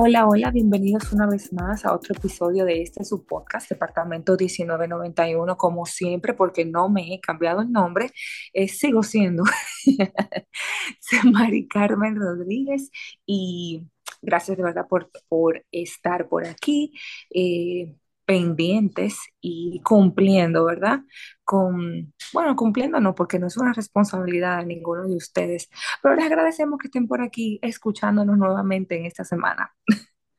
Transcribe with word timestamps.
Hola, 0.00 0.28
hola, 0.28 0.50
bienvenidos 0.50 1.10
una 1.12 1.26
vez 1.26 1.52
más 1.52 1.84
a 1.84 1.92
otro 1.92 2.14
episodio 2.14 2.64
de 2.64 2.82
este 2.82 3.04
su 3.04 3.24
podcast, 3.24 3.68
Departamento 3.70 4.36
1991, 4.38 5.56
como 5.56 5.86
siempre, 5.86 6.34
porque 6.34 6.64
no 6.64 6.88
me 6.88 7.14
he 7.14 7.20
cambiado 7.20 7.62
el 7.62 7.72
nombre, 7.72 8.12
eh, 8.52 8.68
sigo 8.68 9.02
siendo 9.02 9.42
Mari 11.32 11.66
Carmen 11.66 12.14
Rodríguez 12.14 12.90
y 13.26 13.88
gracias 14.22 14.56
de 14.56 14.62
verdad 14.64 14.86
por, 14.88 15.10
por 15.28 15.64
estar 15.72 16.28
por 16.28 16.46
aquí. 16.46 16.92
Eh, 17.30 17.94
pendientes 18.24 19.18
y 19.40 19.80
cumpliendo, 19.82 20.64
¿verdad? 20.66 21.00
Con, 21.44 22.12
bueno, 22.34 22.56
cumpliendo 22.56 23.00
no, 23.00 23.14
porque 23.14 23.38
no 23.38 23.46
es 23.46 23.56
una 23.56 23.72
responsabilidad 23.72 24.58
de 24.58 24.66
ninguno 24.66 25.08
de 25.08 25.16
ustedes, 25.16 25.70
pero 26.02 26.14
les 26.14 26.26
agradecemos 26.26 26.78
que 26.78 26.88
estén 26.88 27.08
por 27.08 27.22
aquí 27.22 27.58
escuchándonos 27.62 28.36
nuevamente 28.36 28.98
en 28.98 29.06
esta 29.06 29.24
semana. 29.24 29.72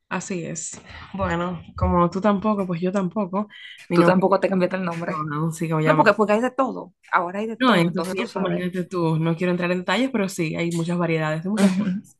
Así 0.10 0.44
es. 0.46 0.82
Bueno, 1.14 1.62
como 1.78 2.10
tú 2.10 2.20
tampoco, 2.22 2.66
pues 2.66 2.82
yo 2.82 2.92
tampoco. 2.92 3.48
Mi 3.90 3.98
Tú 3.98 4.04
nombre 4.04 4.06
tampoco 4.06 4.40
te 4.40 4.50
cambiaste 4.50 4.78
el 4.78 4.84
nombre. 4.86 5.24
no, 5.28 5.46
no, 5.48 5.52
sí, 5.52 5.70
como 5.70 5.82
No, 5.86 5.96
llamo. 5.96 5.98
porque, 5.98 6.14
porque 6.14 6.34
hay 6.34 6.42
de 6.42 6.52
todo. 6.52 6.94
Ahora 7.12 7.40
hay 7.40 7.48
de 7.48 7.58
No, 7.60 7.76
todo, 7.76 7.76
entonces 7.76 8.16
entonces 8.16 8.88
tú 8.90 9.18
no 9.20 9.36
quiero 9.36 9.52
entrar 9.52 9.72
en 9.72 9.80
detalles, 9.80 10.10
pero 10.12 10.30
sí, 10.30 10.56
hay 10.56 10.72
muchas 10.72 10.98
variedades 10.98 11.44
de 11.44 11.50
muchas 11.50 11.74
cosas. 11.74 12.18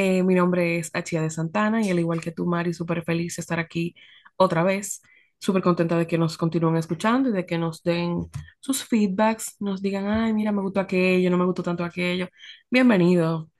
Eh, 0.00 0.22
mi 0.22 0.34
nombre 0.36 0.78
es 0.78 0.90
Achia 0.94 1.20
de 1.22 1.28
Santana 1.30 1.82
y 1.82 1.90
al 1.90 1.98
igual 1.98 2.20
que 2.20 2.30
tú, 2.30 2.46
Mari, 2.46 2.72
súper 2.72 3.02
feliz 3.02 3.34
de 3.36 3.40
estar 3.40 3.58
aquí 3.58 3.96
otra 4.36 4.62
vez. 4.62 5.02
Súper 5.40 5.60
contenta 5.60 5.98
de 5.98 6.06
que 6.06 6.18
nos 6.18 6.36
continúen 6.38 6.76
escuchando 6.76 7.30
y 7.30 7.32
de 7.32 7.44
que 7.44 7.58
nos 7.58 7.82
den 7.82 8.28
sus 8.60 8.84
feedbacks, 8.84 9.56
nos 9.60 9.82
digan, 9.82 10.06
ay, 10.06 10.32
mira, 10.32 10.52
me 10.52 10.62
gustó 10.62 10.78
aquello, 10.80 11.28
no 11.30 11.36
me 11.38 11.44
gustó 11.46 11.64
tanto 11.64 11.82
aquello. 11.82 12.28
Bienvenido. 12.70 13.50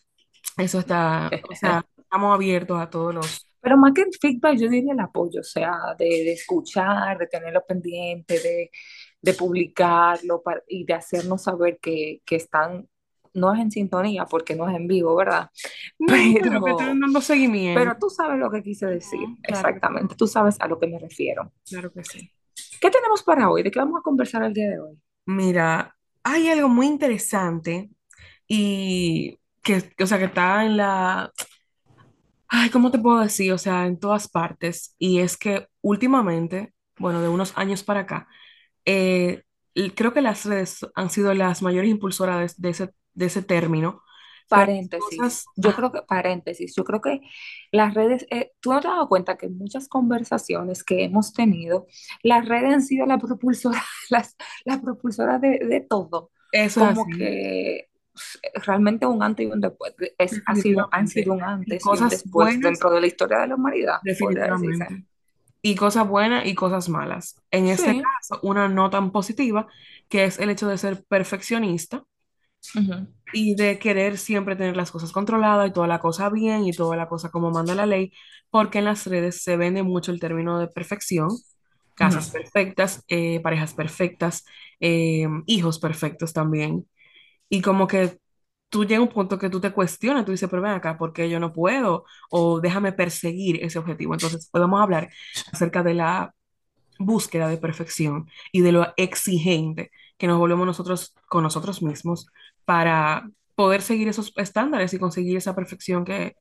Eso 0.56 0.78
está, 0.78 1.28
o 1.50 1.54
sea, 1.56 1.84
estamos 1.96 2.32
abiertos 2.34 2.80
a 2.80 2.88
todos 2.88 3.12
los... 3.14 3.46
Pero 3.60 3.76
más 3.76 3.92
que 3.92 4.02
el 4.02 4.10
feedback, 4.20 4.58
yo 4.58 4.68
diría 4.68 4.92
el 4.92 5.00
apoyo, 5.00 5.41
o 5.41 5.44
sea, 5.44 5.72
de, 5.98 6.04
de 6.06 6.32
escuchar, 6.34 7.18
de 7.18 7.26
tenerlo 7.26 7.64
pendiente, 7.66 8.38
de, 8.38 8.70
de 9.20 9.34
publicarlo 9.34 10.41
pa- 10.42 10.62
y 10.68 10.84
de 10.84 10.94
hacernos 10.94 11.42
saber 11.42 11.78
que, 11.82 12.22
que 12.24 12.36
están, 12.36 12.88
no 13.39 13.55
es 13.55 13.61
en 13.61 13.70
sintonía 13.70 14.27
porque 14.27 14.55
no 14.56 14.69
es 14.69 14.77
en 14.77 14.86
vivo, 14.89 15.17
¿verdad? 15.17 15.50
Pero 16.06 16.61
Pero, 16.62 16.77
dando 17.00 17.20
seguimiento. 17.20 17.78
pero 17.84 17.98
tú 17.98 18.11
sabes 18.11 18.39
lo 18.39 18.50
que 18.50 18.62
quise 18.62 18.86
decir, 18.86 19.20
Claro 19.47 19.72
sí, 19.81 19.81
exactamente, 19.83 20.14
tú 20.17 20.27
sabes 20.27 20.56
a 20.61 20.69
lo 20.69 20.78
que 20.78 20.86
me 20.89 20.98
refiero. 20.98 21.53
claro 21.69 21.92
que 21.92 22.05
sí. 22.05 22.33
¿Qué 22.81 22.91
tenemos 22.91 23.22
para 23.22 23.50
hoy? 23.50 23.62
¿De 23.62 23.70
qué 23.70 23.78
vamos 23.78 24.00
a 24.00 24.03
conversar 24.03 24.42
el 24.44 24.55
día 24.55 24.69
de 24.70 24.81
hoy? 24.81 24.98
Mira, 25.27 25.97
hay 26.22 26.48
algo 26.48 26.69
muy 26.69 26.86
interesante 26.86 27.91
y 28.48 29.39
que, 29.62 29.92
o 30.03 30.06
sea, 30.06 30.19
que 30.19 30.25
está 30.27 30.64
en 30.64 30.77
la, 30.78 31.33
ay, 32.48 32.70
¿cómo 32.70 32.91
te 32.91 32.98
puedo 32.98 33.20
decir? 33.20 33.53
O 33.53 33.59
sea, 33.59 33.86
en 33.86 33.98
todas 33.98 34.28
partes. 34.28 34.94
Y 34.98 35.20
es 35.20 35.36
que 35.36 35.66
últimamente, 35.83 36.72
bueno, 36.98 37.20
de 37.22 37.28
unos 37.28 37.53
años 37.56 37.83
para 37.84 38.00
acá, 38.00 38.28
eh, 38.86 39.44
creo 39.97 40.12
que 40.14 40.22
las 40.22 40.44
redes 40.47 40.86
han 40.94 41.11
sido 41.11 41.34
las 41.34 41.62
mayores 41.62 41.91
impulsoras 41.91 42.56
de, 42.61 42.69
de 42.69 42.70
ese, 42.72 42.91
de 43.19 43.27
ese 43.27 43.42
término. 43.42 44.02
Paréntesis, 44.48 45.19
cosas, 45.19 45.44
yo 45.56 45.74
creo 45.74 45.92
que, 45.92 46.02
paréntesis, 46.02 46.74
yo 46.74 46.83
creo 46.84 47.02
que 47.02 47.20
las 47.70 47.92
redes, 47.92 48.27
eh, 48.30 48.52
tú 48.60 48.72
no 48.72 48.80
te 48.80 48.88
has 48.88 48.94
dado 48.94 49.08
cuenta 49.08 49.36
que 49.36 49.48
muchas 49.48 49.88
conversaciones 49.88 50.84
que 50.84 51.05
hemos 51.05 51.34
tenido, 51.34 51.86
las 52.22 52.48
redes 52.48 52.72
han 52.72 52.83
sido 52.83 53.05
la 53.06 53.19
propulsora, 53.19 53.83
las, 54.10 54.36
la 54.64 54.80
propulsora 54.80 55.38
de, 55.38 55.59
de 55.59 55.81
todo, 55.82 56.31
eso 56.53 56.81
es 56.88 56.94
como 56.94 57.03
así, 57.03 57.10
que 57.10 57.88
realmente 58.65 59.06
un 59.06 59.22
antes 59.22 59.47
y 59.47 59.50
un 59.50 59.60
después, 59.60 59.94
es, 60.19 60.42
ha 60.47 60.56
sido, 60.56 60.88
han 60.92 61.09
sido 61.09 61.34
un 61.34 61.44
Y 61.65 61.72
antes 61.72 61.84
y 61.94 61.94
un 61.94 62.09
cosas 62.09 62.10
después 62.10 62.59
buenas, 62.59 62.60
dentro 62.60 62.91
de 62.91 63.00
la 63.03 63.06
historia 63.06 63.38
de 63.41 63.48
la 63.48 63.54
humanidad, 63.56 63.98
definitivamente. 64.03 64.87
y 65.62 65.75
cosas 65.76 66.09
buenas 66.09 66.47
y 66.47 66.54
cosas 66.54 66.88
malas. 66.88 67.37
En 67.50 67.66
este 67.69 67.94
Sí. 67.94 68.03
caso, 68.03 68.41
una 68.42 68.69
no 68.69 68.91
tan 68.91 69.12
positiva, 69.12 69.66
que 70.09 70.25
es 70.25 70.38
el 70.38 70.50
hecho 70.50 70.69
de 70.69 70.78
ser 70.78 71.04
perfeccionista 71.06 72.04
Ujú. 72.74 73.06
y 73.32 73.54
de 73.56 73.78
querer 73.78 74.18
siempre 74.18 74.56
tener 74.56 74.76
las 74.76 74.90
cosas 74.90 75.12
controladas 75.12 75.68
y 75.68 75.72
toda 75.72 75.86
la 75.86 76.00
cosa 76.00 76.30
bien 76.30 76.64
y 76.64 76.72
toda 76.72 76.96
la 76.96 77.08
cosa 77.08 77.30
como 77.30 77.50
manda 77.50 77.74
la 77.74 77.86
ley, 77.86 78.12
porque 78.50 78.78
en 78.78 78.86
las 78.86 79.06
redes 79.06 79.42
se 79.42 79.56
vende 79.56 79.82
mucho 79.82 80.12
el 80.12 80.20
término 80.20 80.58
de 80.58 80.68
perfección, 80.68 81.28
casas 81.94 82.30
perfectas, 82.30 83.04
eh, 83.08 83.40
parejas 83.40 83.74
perfectas, 83.74 84.44
eh, 84.80 85.26
hijos 85.46 85.78
perfectos 85.78 86.32
también. 86.32 86.88
Y 87.48 87.62
como 87.62 87.86
que 87.86 88.18
tú 88.68 88.84
llegas 88.84 89.00
a 89.00 89.02
un 89.02 89.08
punto 89.08 89.38
que 89.38 89.50
tú 89.50 89.60
te 89.60 89.72
cuestionas, 89.72 90.24
tú 90.24 90.32
dices, 90.32 90.48
pero 90.50 90.62
ven 90.62 90.72
acá, 90.72 90.98
¿por 90.98 91.12
qué 91.12 91.28
yo 91.30 91.40
no 91.40 91.52
puedo? 91.52 92.04
O 92.30 92.60
déjame 92.60 92.92
perseguir 92.92 93.62
ese 93.64 93.78
objetivo. 93.78 94.14
Entonces, 94.14 94.48
podemos 94.50 94.80
hablar 94.80 95.10
acerca 95.52 95.82
de 95.82 95.94
la 95.94 96.34
búsqueda 96.98 97.48
de 97.48 97.58
perfección 97.58 98.28
y 98.52 98.62
de 98.62 98.72
lo 98.72 98.92
exigente 98.96 99.90
que 100.16 100.26
nos 100.26 100.38
volvemos 100.38 100.66
nosotros 100.66 101.14
con 101.28 101.42
nosotros 101.44 101.82
mismos 101.82 102.26
para 102.68 103.30
poder 103.54 103.80
seguir 103.80 104.08
esos 104.08 104.30
estándares 104.36 104.92
y 104.92 104.98
conseguir 104.98 105.38
esa 105.38 105.54
perfección 105.54 106.04
que, 106.04 106.36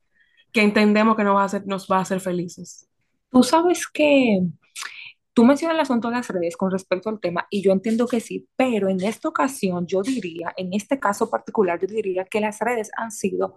que 0.52 0.60
entendemos 0.60 1.16
que 1.16 1.24
nos 1.24 1.34
va 1.34 1.40
a 1.40 1.46
hacer, 1.46 1.66
nos 1.66 1.88
va 1.90 1.96
a 1.96 2.00
hacer 2.02 2.20
felices. 2.20 2.86
Tú 3.30 3.42
sabes 3.42 3.86
que 3.86 4.42
Tú 5.38 5.44
mencionas 5.44 5.76
el 5.76 5.82
asunto 5.82 6.08
de 6.08 6.16
las 6.16 6.26
redes 6.26 6.56
con 6.56 6.72
respecto 6.72 7.08
al 7.10 7.20
tema 7.20 7.46
y 7.48 7.62
yo 7.62 7.70
entiendo 7.70 8.08
que 8.08 8.18
sí, 8.18 8.48
pero 8.56 8.88
en 8.88 9.00
esta 9.04 9.28
ocasión 9.28 9.86
yo 9.86 10.02
diría, 10.02 10.52
en 10.56 10.74
este 10.74 10.98
caso 10.98 11.30
particular, 11.30 11.78
yo 11.80 11.86
diría 11.86 12.24
que 12.24 12.40
las 12.40 12.58
redes 12.58 12.90
han 12.96 13.12
sido 13.12 13.54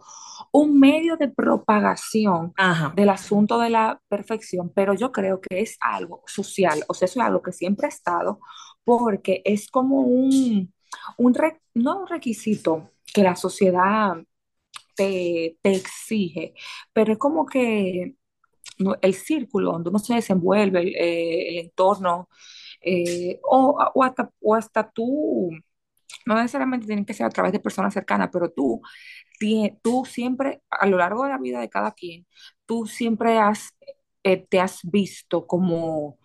un 0.52 0.80
medio 0.80 1.18
de 1.18 1.28
propagación 1.28 2.54
Ajá, 2.56 2.94
del 2.96 3.10
asunto 3.10 3.58
de 3.58 3.72
la 3.72 4.00
perfección, 4.10 4.72
pero 4.76 4.94
yo 4.94 5.12
creo 5.12 5.42
que 5.42 5.60
es 5.60 5.80
algo 5.82 6.22
social, 6.28 6.84
o 6.88 6.94
sea, 6.94 7.08
es 7.08 7.18
algo 7.18 7.42
que 7.42 7.52
siempre 7.52 7.88
ha 7.88 7.90
estado, 7.90 8.40
porque 8.84 9.42
es 9.44 9.68
como 9.68 10.02
un, 10.02 10.72
un 11.18 11.34
re- 11.34 11.62
no 11.74 12.00
un 12.02 12.08
requisito 12.08 12.92
que 13.14 13.24
la 13.24 13.36
sociedad 13.36 14.16
te, 14.96 15.58
te 15.62 15.72
exige, 15.74 16.54
pero 16.94 17.14
es 17.14 17.20
como 17.20 17.46
que 17.46 18.16
el 19.02 19.14
círculo 19.16 19.72
donde 19.74 19.90
uno 19.90 20.00
se 20.00 20.16
desenvuelve, 20.16 20.82
el, 20.82 20.96
eh, 20.96 21.60
entorno, 21.62 22.30
eh, 22.82 23.40
o, 23.44 23.78
o 23.96 24.04
hasta, 24.04 24.32
o 24.42 24.56
hasta 24.56 24.90
tú, 24.92 25.52
no 26.26 26.36
necesariamente 26.36 26.88
tienen 26.88 27.06
que 27.06 27.14
ser 27.14 27.26
a 27.28 27.30
través 27.30 27.52
de 27.54 27.60
personas 27.60 27.94
cercanas, 27.94 28.30
pero 28.32 28.52
tú, 28.52 28.82
tie- 29.40 29.80
tú 29.84 30.06
siempre, 30.06 30.62
a 30.72 30.88
lo 30.88 30.98
largo 30.98 31.24
de 31.26 31.30
la 31.32 31.40
vida 31.40 31.60
de 31.62 31.70
cada 31.70 31.92
quien, 31.94 32.28
tú 32.66 32.88
siempre 32.88 33.40
has, 33.40 33.70
eh, 34.24 34.46
te 34.50 34.60
has 34.62 34.80
visto 34.84 35.48
como 35.48 36.20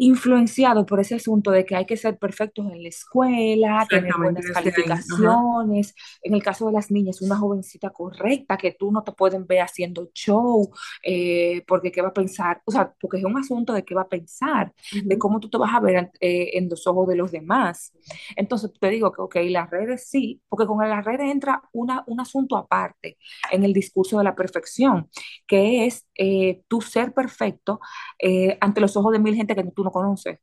influenciado 0.00 0.86
por 0.86 0.98
ese 0.98 1.16
asunto 1.16 1.50
de 1.50 1.66
que 1.66 1.76
hay 1.76 1.84
que 1.84 1.96
ser 1.96 2.18
perfectos 2.18 2.64
en 2.72 2.82
la 2.82 2.88
escuela, 2.88 3.86
tener 3.88 4.14
buenas. 4.16 4.44
Ajá. 4.46 4.54
calificaciones. 4.54 5.94
En 6.22 6.34
el 6.34 6.42
caso 6.42 6.66
de 6.66 6.72
las 6.72 6.90
niñas, 6.90 7.20
una 7.20 7.36
jovencita 7.36 7.90
correcta, 7.90 8.56
que 8.56 8.72
tú 8.72 8.90
no 8.90 9.02
te 9.02 9.12
pueden 9.12 9.46
ver 9.46 9.60
haciendo 9.60 10.10
show, 10.14 10.70
eh, 11.02 11.62
porque 11.66 11.92
qué 11.92 12.00
va 12.00 12.08
a 12.08 12.14
pensar, 12.14 12.62
o 12.64 12.72
sea, 12.72 12.94
porque 12.98 13.18
es 13.18 13.24
un 13.24 13.36
asunto 13.36 13.74
de 13.74 13.84
qué 13.84 13.94
va 13.94 14.02
a 14.02 14.08
pensar, 14.08 14.72
de 15.04 15.18
cómo 15.18 15.38
tú 15.38 15.50
te 15.50 15.58
vas 15.58 15.74
a 15.74 15.80
ver 15.80 16.10
eh, 16.20 16.50
en 16.54 16.70
los 16.70 16.86
ojos 16.86 17.06
de 17.06 17.16
los 17.16 17.30
demás. 17.30 17.92
Entonces, 18.36 18.70
te 18.80 18.88
digo 18.88 19.12
que, 19.12 19.20
ok, 19.20 19.36
las 19.50 19.68
redes 19.68 20.08
sí, 20.08 20.40
porque 20.48 20.66
con 20.66 20.78
las 20.88 21.04
redes 21.04 21.30
entra 21.30 21.62
una, 21.72 22.04
un 22.06 22.20
asunto 22.20 22.56
aparte 22.56 23.18
en 23.52 23.64
el 23.64 23.74
discurso 23.74 24.16
de 24.16 24.24
la 24.24 24.34
perfección, 24.34 25.10
que 25.46 25.84
es 25.86 26.06
eh, 26.22 26.62
tú 26.68 26.80
ser 26.80 27.12
perfecto 27.12 27.80
eh, 28.18 28.56
ante 28.60 28.80
los 28.80 28.96
ojos 28.96 29.12
de 29.12 29.18
mil 29.18 29.34
gente 29.34 29.54
que 29.54 29.64
tú 29.74 29.84
no 29.84 29.89
conoces. 29.92 30.38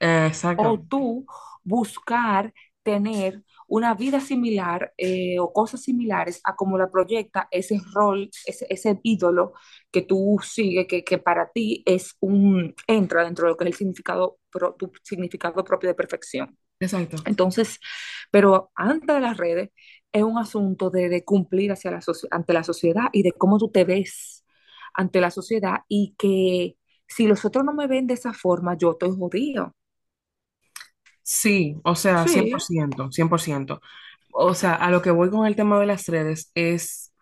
Eh, 0.00 0.30
O 0.58 0.78
tú 0.88 1.26
buscar 1.62 2.52
tener 2.82 3.42
una 3.66 3.94
vida 3.94 4.20
similar 4.20 4.92
eh, 4.96 5.38
o 5.38 5.52
cosas 5.52 5.82
similares 5.82 6.40
a 6.44 6.56
como 6.56 6.78
la 6.78 6.90
proyecta 6.90 7.46
ese 7.50 7.78
rol, 7.94 8.30
ese, 8.46 8.66
ese 8.68 8.98
ídolo 9.02 9.52
que 9.92 10.02
tú 10.02 10.38
sigues, 10.42 10.86
que, 10.86 11.04
que, 11.04 11.18
para 11.18 11.50
ti 11.52 11.82
es 11.86 12.16
un, 12.20 12.74
entra 12.86 13.24
dentro 13.24 13.46
de 13.46 13.52
lo 13.52 13.56
que 13.56 13.64
es 13.64 13.68
el 13.68 13.74
significado, 13.76 14.38
pro, 14.50 14.74
tu 14.74 14.90
significado 15.02 15.62
propio 15.62 15.88
de 15.90 15.94
perfección. 15.94 16.56
Exacto. 16.80 17.18
Entonces, 17.26 17.78
pero 18.30 18.72
antes 18.74 19.14
de 19.14 19.20
las 19.20 19.36
redes 19.36 19.70
es 20.12 20.22
un 20.22 20.38
asunto 20.38 20.90
de, 20.90 21.08
de 21.08 21.24
cumplir 21.24 21.72
hacia 21.72 21.90
la 21.90 22.00
ante 22.30 22.52
la 22.52 22.64
sociedad 22.64 23.04
y 23.12 23.22
de 23.22 23.32
cómo 23.32 23.58
tú 23.58 23.70
te 23.70 23.84
ves 23.84 24.44
ante 24.94 25.20
la 25.20 25.30
sociedad 25.30 25.82
y 25.88 26.14
que 26.18 26.76
si 27.10 27.26
los 27.28 27.44
otros 27.44 27.64
no 27.66 27.74
me 27.74 27.88
ven 27.88 28.06
de 28.08 28.14
esa 28.14 28.32
forma, 28.34 28.76
yo 28.78 28.92
estoy 28.92 29.10
jodido. 29.16 29.74
Sí, 31.22 31.76
o 31.84 31.94
sea, 31.94 32.26
cien 32.26 32.48
por 32.48 32.60
Sí. 32.60 32.62
ciento, 32.62 33.10
cien 33.12 33.28
por 33.28 33.40
ciento. 33.40 33.80
O 34.32 34.54
sea, 34.54 34.74
a 34.74 34.90
lo 34.90 35.02
que 35.02 35.10
voy 35.10 35.30
con 35.30 35.46
el 35.46 35.56
tema 35.56 35.78
de 35.80 35.86
las 35.86 36.06
redes 36.08 36.50
es 36.54 37.12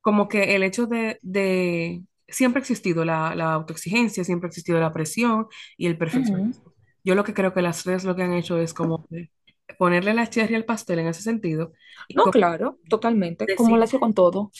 como 0.00 0.28
que 0.28 0.56
el 0.56 0.62
hecho 0.62 0.86
de, 0.86 1.18
de 1.22 2.04
siempre 2.28 2.60
ha 2.60 2.62
existido 2.62 3.04
la, 3.04 3.34
la 3.34 3.54
autoexigencia, 3.54 4.24
siempre 4.24 4.48
ha 4.48 4.50
existido 4.50 4.80
la 4.80 4.92
presión 4.92 5.48
y 5.76 5.86
el 5.86 5.98
Ujú. 6.12 6.54
perfeccionismo. 6.58 6.74
Yo 7.04 7.14
lo 7.14 7.24
que 7.24 7.34
creo 7.34 7.54
que 7.54 7.62
las 7.62 7.84
redes 7.84 8.04
lo 8.04 8.16
que 8.16 8.22
han 8.24 8.34
hecho 8.34 8.58
es 8.58 8.74
como 8.74 9.06
que 9.08 9.30
ponerle 9.78 10.14
la 10.14 10.28
cherry 10.30 10.54
al 10.56 10.64
pastel 10.64 11.00
en 11.00 11.08
ese 11.08 11.22
sentido 11.22 11.72
y 12.08 12.16
No, 12.16 12.22
como 12.22 12.32
claro, 12.32 12.80
totalmente, 12.88 13.52
como 13.54 13.76
lo 13.76 13.84
hace 13.84 13.98
con 13.98 14.14
todo. 14.14 14.50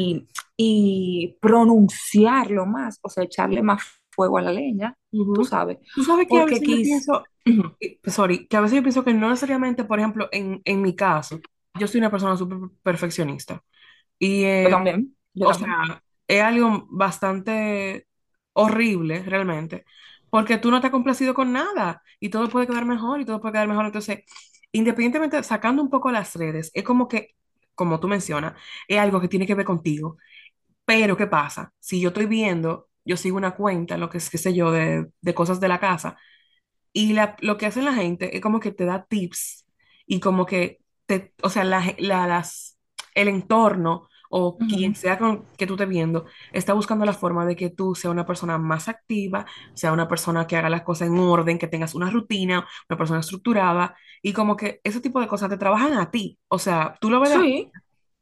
Y, 0.56 1.38
pronunciarlo 1.40 2.66
más, 2.66 2.98
o 3.02 3.08
sea, 3.08 3.24
echarle 3.24 3.62
más 3.62 3.82
fuego 4.10 4.38
a 4.38 4.42
la 4.42 4.52
leña, 4.52 4.96
tú 5.32 5.42
Ujú. 5.42 5.44
sabes, 5.44 5.78
Tú 5.94 6.02
sabes 6.04 6.26
que 6.28 6.40
a 6.40 6.44
porque 6.44 6.46
veces 6.46 6.68
yo 6.68 6.80
quis, 6.82 6.82
pienso, 6.82 7.30
Ujú. 7.46 7.76
eh, 7.80 8.00
sorry, 8.06 8.46
que 8.48 8.56
a 8.56 8.60
veces 8.60 8.76
yo 8.76 8.82
pienso 8.82 9.04
que 9.04 9.14
no 9.14 9.28
necesariamente, 9.30 9.84
por 9.84 9.98
ejemplo, 10.00 10.28
en, 10.32 10.62
en 10.64 10.82
mi 10.82 10.96
caso, 10.96 11.40
yo 11.78 11.86
soy 11.88 12.00
una 12.00 12.10
persona 12.10 12.36
súper 12.36 12.58
perfeccionista. 12.82 13.62
Y, 14.18 14.44
yo 14.62 14.70
eh, 14.70 14.70
también, 14.70 15.16
yo 15.34 15.46
o 15.46 15.54
también. 15.56 15.78
sea, 15.80 16.04
es 16.28 16.42
algo 16.42 16.86
bastante 16.90 18.08
horrible 18.54 19.22
realmente, 19.24 19.84
porque 20.30 20.58
tú 20.58 20.70
no 20.70 20.80
te 20.80 20.88
has 20.88 20.92
complacido 20.92 21.34
con 21.34 21.52
nada 21.52 22.02
y 22.20 22.30
todo 22.30 22.48
puede 22.50 22.66
quedar 22.66 22.84
mejor 22.86 23.20
y 23.20 23.24
todo 23.26 23.40
puede 23.40 23.52
quedar 23.54 23.68
mejor. 23.68 23.86
Entonces, 23.86 24.20
independientemente, 24.72 25.42
sacando 25.42 25.82
un 25.82 25.90
poco 25.90 26.10
las 26.10 26.34
redes, 26.36 26.70
es 26.74 26.84
como 26.84 27.08
que, 27.08 27.36
como 27.74 28.00
tú 28.00 28.08
mencionas, 28.08 28.54
es 28.88 28.98
algo 28.98 29.20
que 29.20 29.28
tiene 29.28 29.46
que 29.46 29.54
ver 29.54 29.66
contigo. 29.66 30.18
Pero, 30.84 31.16
¿qué 31.16 31.26
pasa? 31.26 31.72
Si 31.80 32.00
yo 32.00 32.08
estoy 32.08 32.26
viendo, 32.26 32.88
yo 33.04 33.16
sigo 33.16 33.36
una 33.36 33.54
cuenta, 33.56 33.96
lo 33.98 34.10
que 34.10 34.18
es, 34.18 34.30
qué 34.30 34.38
sé 34.38 34.54
yo, 34.54 34.70
de, 34.70 35.10
de 35.20 35.34
cosas 35.34 35.60
de 35.60 35.68
la 35.68 35.80
casa 35.80 36.16
y 36.92 37.12
la- 37.14 37.36
lo 37.40 37.58
que 37.58 37.66
hace 37.66 37.82
la 37.82 37.94
gente 37.94 38.36
es 38.36 38.42
como 38.42 38.60
que 38.60 38.72
te 38.72 38.84
da 38.86 39.04
tips 39.06 39.66
y 40.06 40.20
como 40.20 40.46
que 40.46 40.80
te, 41.06 41.34
o 41.42 41.50
sea, 41.50 41.64
la, 41.64 41.94
la- 41.98 42.26
las, 42.26 42.78
el 43.14 43.28
entorno 43.28 44.08
o 44.30 44.58
quien 44.66 44.94
Ujú. 44.94 44.96
sea 44.96 45.18
con, 45.18 45.46
que 45.58 45.66
tú 45.66 45.74
estés 45.74 45.88
viendo 45.88 46.26
está 46.52 46.72
buscando 46.74 47.04
la 47.04 47.12
forma 47.12 47.46
de 47.46 47.56
que 47.56 47.70
tú 47.70 47.94
seas 47.94 48.12
una 48.12 48.26
persona 48.26 48.58
más 48.58 48.88
activa, 48.88 49.46
sea 49.74 49.92
una 49.92 50.08
persona 50.08 50.46
que 50.46 50.56
haga 50.56 50.70
las 50.70 50.82
cosas 50.82 51.08
en 51.08 51.18
orden, 51.18 51.58
que 51.58 51.68
tengas 51.68 51.94
una 51.94 52.10
rutina, 52.10 52.66
una 52.88 52.98
persona 52.98 53.20
estructurada 53.20 53.96
y 54.22 54.32
como 54.32 54.56
que 54.56 54.80
ese 54.84 55.00
tipo 55.00 55.20
de 55.20 55.28
cosas 55.28 55.50
te 55.50 55.58
trabajan 55.58 55.94
a 55.94 56.10
ti. 56.10 56.38
O 56.48 56.58
sea, 56.58 56.96
tú 57.00 57.10
lo 57.10 57.20
ves, 57.20 57.32
Sí, 57.32 57.72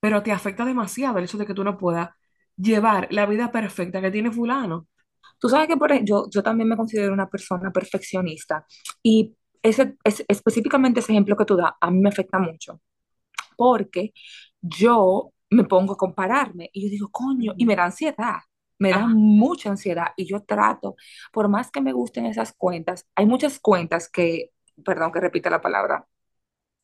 pero 0.00 0.22
te 0.22 0.32
afecta 0.32 0.64
demasiado 0.64 1.18
el 1.18 1.24
hecho 1.24 1.38
de 1.38 1.46
que 1.46 1.54
tú 1.54 1.64
no 1.64 1.78
puedas 1.78 2.10
llevar 2.56 3.08
la 3.10 3.26
vida 3.26 3.50
perfecta 3.52 4.00
que 4.00 4.10
tiene 4.10 4.30
fulano. 4.30 4.88
tú 5.38 5.48
sabes 5.48 5.68
que 5.68 5.76
por, 5.78 5.92
yo, 6.04 6.28
yo 6.30 6.42
también 6.42 6.68
me 6.68 6.76
considero 6.76 7.12
una 7.14 7.28
persona 7.30 7.72
perfeccionista 7.72 8.66
y 9.02 9.36
ese, 9.62 9.96
ese- 10.04 10.24
específicamente 10.28 11.00
ese 11.00 11.12
ejemplo 11.12 11.36
que 11.36 11.44
tú 11.46 11.56
das 11.56 11.72
a 11.80 11.90
mí 11.90 12.00
me 12.00 12.10
afecta 12.10 12.38
mucho 12.38 12.80
porque 13.56 14.12
yo 14.60 15.32
me 15.50 15.64
pongo 15.64 15.94
a 15.94 15.96
compararme 15.96 16.70
y 16.72 16.84
yo 16.84 16.90
digo, 16.90 17.08
coño, 17.10 17.54
y 17.56 17.66
me 17.66 17.76
da 17.76 17.84
ansiedad, 17.84 18.36
me 18.78 18.94
da 18.94 19.06
Ajá, 19.06 19.08
mucha 19.08 19.70
ansiedad 19.70 20.08
y 20.16 20.26
yo 20.26 20.40
trato, 20.44 20.96
por 21.32 21.48
más 21.48 21.70
que 21.70 21.80
me 21.80 21.92
gusten 21.92 22.26
esas 22.26 22.52
cuentas, 22.54 23.06
hay 23.14 23.26
muchas 23.26 23.60
cuentas 23.60 24.08
que, 24.10 24.50
perdón 24.84 25.12
que 25.12 25.20
repita 25.20 25.50
la 25.50 25.60
palabra, 25.60 26.06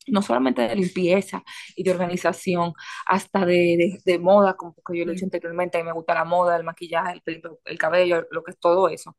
no 0.07 0.21
solamente 0.21 0.61
de 0.63 0.75
limpieza 0.75 1.43
y 1.75 1.83
de 1.83 1.91
organización, 1.91 2.73
hasta 3.05 3.45
de, 3.45 3.53
de, 3.55 3.99
de 4.05 4.19
moda, 4.19 4.55
como 4.55 4.75
que 4.75 4.97
yo 4.97 5.05
lo 5.05 5.11
he 5.13 5.15
sí. 5.15 5.25
anteriormente, 5.25 5.77
a 5.77 5.81
mí 5.81 5.87
me 5.87 5.93
gusta 5.93 6.13
la 6.15 6.25
moda, 6.25 6.57
el 6.57 6.63
maquillaje, 6.63 7.21
el, 7.25 7.41
el 7.65 7.77
cabello, 7.77 8.25
lo 8.31 8.43
que 8.43 8.51
es 8.51 8.59
todo 8.59 8.89
eso 8.89 9.15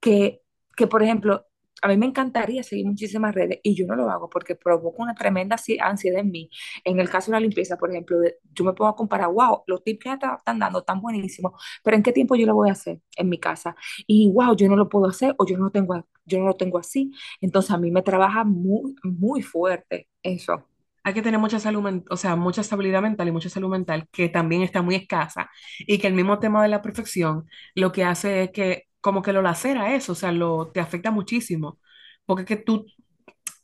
que, 0.00 0.42
que, 0.76 0.86
por 0.86 1.02
ejemplo, 1.02 1.46
a 1.82 1.88
mí 1.88 1.96
me 1.96 2.06
encantaría 2.06 2.62
seguir 2.62 2.86
muchísimas 2.86 3.34
redes 3.34 3.60
y 3.62 3.74
yo 3.74 3.86
no 3.86 3.94
lo 3.96 4.08
hago 4.10 4.28
porque 4.30 4.54
provoca 4.56 5.02
una 5.02 5.14
tremenda 5.14 5.56
ansi- 5.56 5.78
ansiedad 5.80 6.20
en 6.20 6.30
mí. 6.30 6.50
En 6.84 6.98
el 7.00 7.08
caso 7.10 7.30
de 7.30 7.36
la 7.36 7.40
limpieza, 7.40 7.76
por 7.76 7.90
ejemplo, 7.90 8.18
de- 8.20 8.38
yo 8.54 8.64
me 8.64 8.70
a 8.88 8.92
comparar, 8.94 9.28
wow, 9.32 9.62
los 9.66 9.82
tips 9.84 10.04
que 10.04 10.10
están 10.12 10.58
dando 10.58 10.82
tan 10.84 11.00
buenísimos, 11.00 11.52
pero 11.82 11.96
¿en 11.96 12.02
qué 12.02 12.12
tiempo 12.12 12.34
yo 12.36 12.46
lo 12.46 12.54
voy 12.54 12.68
a 12.70 12.72
hacer 12.72 13.00
en 13.16 13.28
mi 13.28 13.38
casa? 13.38 13.76
Y 14.06 14.30
wow, 14.32 14.56
yo 14.56 14.68
no 14.68 14.76
lo 14.76 14.88
puedo 14.88 15.06
hacer 15.06 15.34
o 15.38 15.46
yo 15.46 15.58
no 15.58 15.64
lo 15.66 15.70
tengo, 15.70 16.06
yo 16.24 16.38
no 16.38 16.46
lo 16.46 16.56
tengo 16.56 16.78
así. 16.78 17.12
Entonces 17.40 17.70
a 17.72 17.78
mí 17.78 17.90
me 17.90 18.02
trabaja 18.02 18.44
muy, 18.44 18.94
muy 19.02 19.42
fuerte 19.42 20.08
eso. 20.22 20.66
hay 21.04 21.14
que 21.14 21.22
tener 21.22 21.38
mucha 21.40 21.60
salud, 21.60 22.02
o 22.10 22.16
sea, 22.16 22.34
mucha 22.36 22.60
estabilidad 22.62 23.00
mental 23.02 23.28
y 23.28 23.32
mucha 23.32 23.48
salud 23.48 23.68
mental 23.70 24.08
que 24.10 24.28
también 24.28 24.62
está 24.62 24.82
muy 24.82 24.96
escasa 24.96 25.50
y 25.80 25.98
que 25.98 26.08
el 26.08 26.14
mismo 26.14 26.38
tema 26.40 26.62
de 26.62 26.68
la 26.68 26.82
perfección 26.82 27.46
lo 27.76 27.92
que 27.92 28.02
hace 28.04 28.42
es 28.44 28.50
que 28.50 28.85
como 29.06 29.22
que 29.22 29.32
lo 29.32 29.42
lacera 29.42 29.94
eso, 29.94 30.12
o 30.12 30.16
sea, 30.16 30.32
lo 30.32 30.68
te 30.72 30.80
afecta 30.80 31.12
muchísimo, 31.12 31.80
porque 32.26 32.44
que 32.44 32.56
tú, 32.58 32.86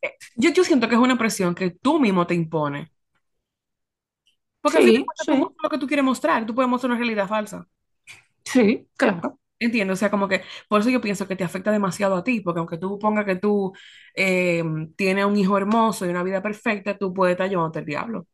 eh, 0.03 0.13
yo, 0.37 0.51
yo 0.53 0.65
siento 0.65 0.89
que 0.89 0.97
es 0.97 1.01
una 1.01 1.19
presión 1.19 1.55
que 1.57 1.71
tú 1.73 2.01
mismo 2.01 2.27
te 2.27 2.35
impones, 2.35 2.91
porque 4.61 4.79
al 4.79 4.85
Sí, 4.85 4.95
tú 4.95 5.05
sí, 5.15 5.33
muestras 5.37 5.63
lo 5.63 5.71
que 5.71 5.79
tú 5.79 5.87
quieres 5.87 6.05
mostrar, 6.05 6.47
tú 6.47 6.55
puedes 6.55 6.69
mostrar 6.71 6.91
una 6.93 6.99
realidad 6.99 7.29
falsa, 7.29 7.67
sí, 8.45 8.89
claro. 8.97 9.39
entiendo, 9.59 9.93
o 9.95 9.97
sea, 9.97 10.11
como 10.11 10.29
que 10.29 10.43
por 10.69 10.81
eso 10.81 10.91
yo 10.91 11.01
pienso 11.01 11.29
que 11.29 11.37
te 11.37 11.45
afecta 11.45 11.71
demasiado 11.71 12.17
a 12.17 12.25
ti, 12.25 12.41
porque 12.41 12.59
aunque 12.61 12.79
tú 12.79 12.99
pongas 12.99 13.25
que 13.25 13.37
tú 13.37 13.73
eh, 14.15 14.63
tienes 14.97 15.25
un 15.25 15.37
hijo 15.37 15.57
hermoso 15.57 16.05
y 16.07 16.11
una 16.11 16.23
vida 16.25 16.43
perfecta, 16.43 16.99
tú 16.99 17.15
puedes 17.15 17.33
estar 17.35 17.49
llevándote 17.49 17.81
el 17.81 17.85
diablo. 17.87 18.27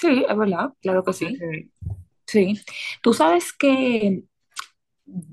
Sí, 0.00 0.24
es 0.28 0.36
verdad, 0.36 0.72
claro 0.82 1.02
que 1.04 1.12
sí. 1.12 1.38
que... 1.38 1.68
Sí. 2.26 2.54
Tú 3.02 3.12
sabes 3.14 3.52
que 3.52 4.24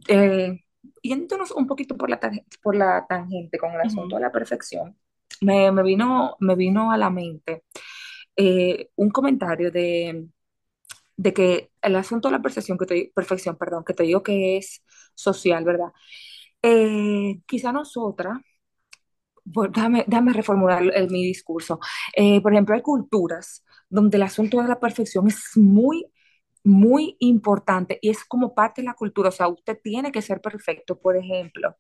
eh, 0.08 0.60
yéndonos 1.02 1.52
un 1.52 1.68
poquito 1.68 1.98
por 1.98 2.10
la, 2.10 2.20
tar- 2.20 2.44
por 2.62 2.76
la 2.76 3.06
tangente 3.08 3.58
con 3.58 3.72
el 3.74 3.82
asunto 3.82 4.16
de 4.16 4.22
la 4.22 4.32
perfección, 4.32 4.98
me, 5.42 5.72
me 5.72 5.84
vino, 5.84 6.36
me 6.40 6.56
vino 6.56 6.92
a 6.92 6.98
la 6.98 7.10
mente 7.10 7.64
eh, 8.38 8.90
un 8.96 9.10
comentario 9.12 9.72
de, 9.72 10.28
de 11.18 11.34
que 11.34 11.72
el 11.82 11.96
asunto 11.96 12.28
de 12.30 12.34
la 12.34 12.42
percepción 12.42 12.78
que 12.78 12.86
te, 12.86 13.12
perfección, 13.16 13.58
perdón, 13.58 13.84
que 13.86 13.94
te 13.94 14.04
digo 14.04 14.24
que 14.24 14.58
es 14.58 14.84
social, 15.16 15.64
¿verdad? 15.66 15.90
Eh, 16.64 17.42
quizá 17.48 17.72
nosotras, 17.72 18.40
pues, 19.54 19.72
déjame, 19.72 20.06
déjame 20.08 20.34
reformular 20.34 20.84
el- 20.84 21.10
mi 21.10 21.26
discurso. 21.26 21.80
Eh, 22.16 22.42
por 22.42 22.54
ejemplo, 22.54 22.76
hay 22.76 22.82
culturas 22.82 23.64
donde 23.90 24.18
el 24.18 24.24
asunto 24.24 24.62
de 24.62 24.68
la 24.68 24.80
perfección 24.80 25.28
es 25.28 25.44
muy 25.56 26.06
muy 26.64 27.16
importante 27.20 28.00
y 28.02 28.10
es 28.10 28.24
como 28.26 28.54
parte 28.56 28.82
de 28.82 28.88
la 28.88 28.94
cultura, 28.96 29.30
o 29.30 29.32
sea, 29.32 29.48
usted 29.48 29.80
tiene 29.84 30.12
que 30.12 30.22
ser 30.22 30.42
perfecto, 30.42 31.00
por 31.00 31.18
ejemplo. 31.18 31.76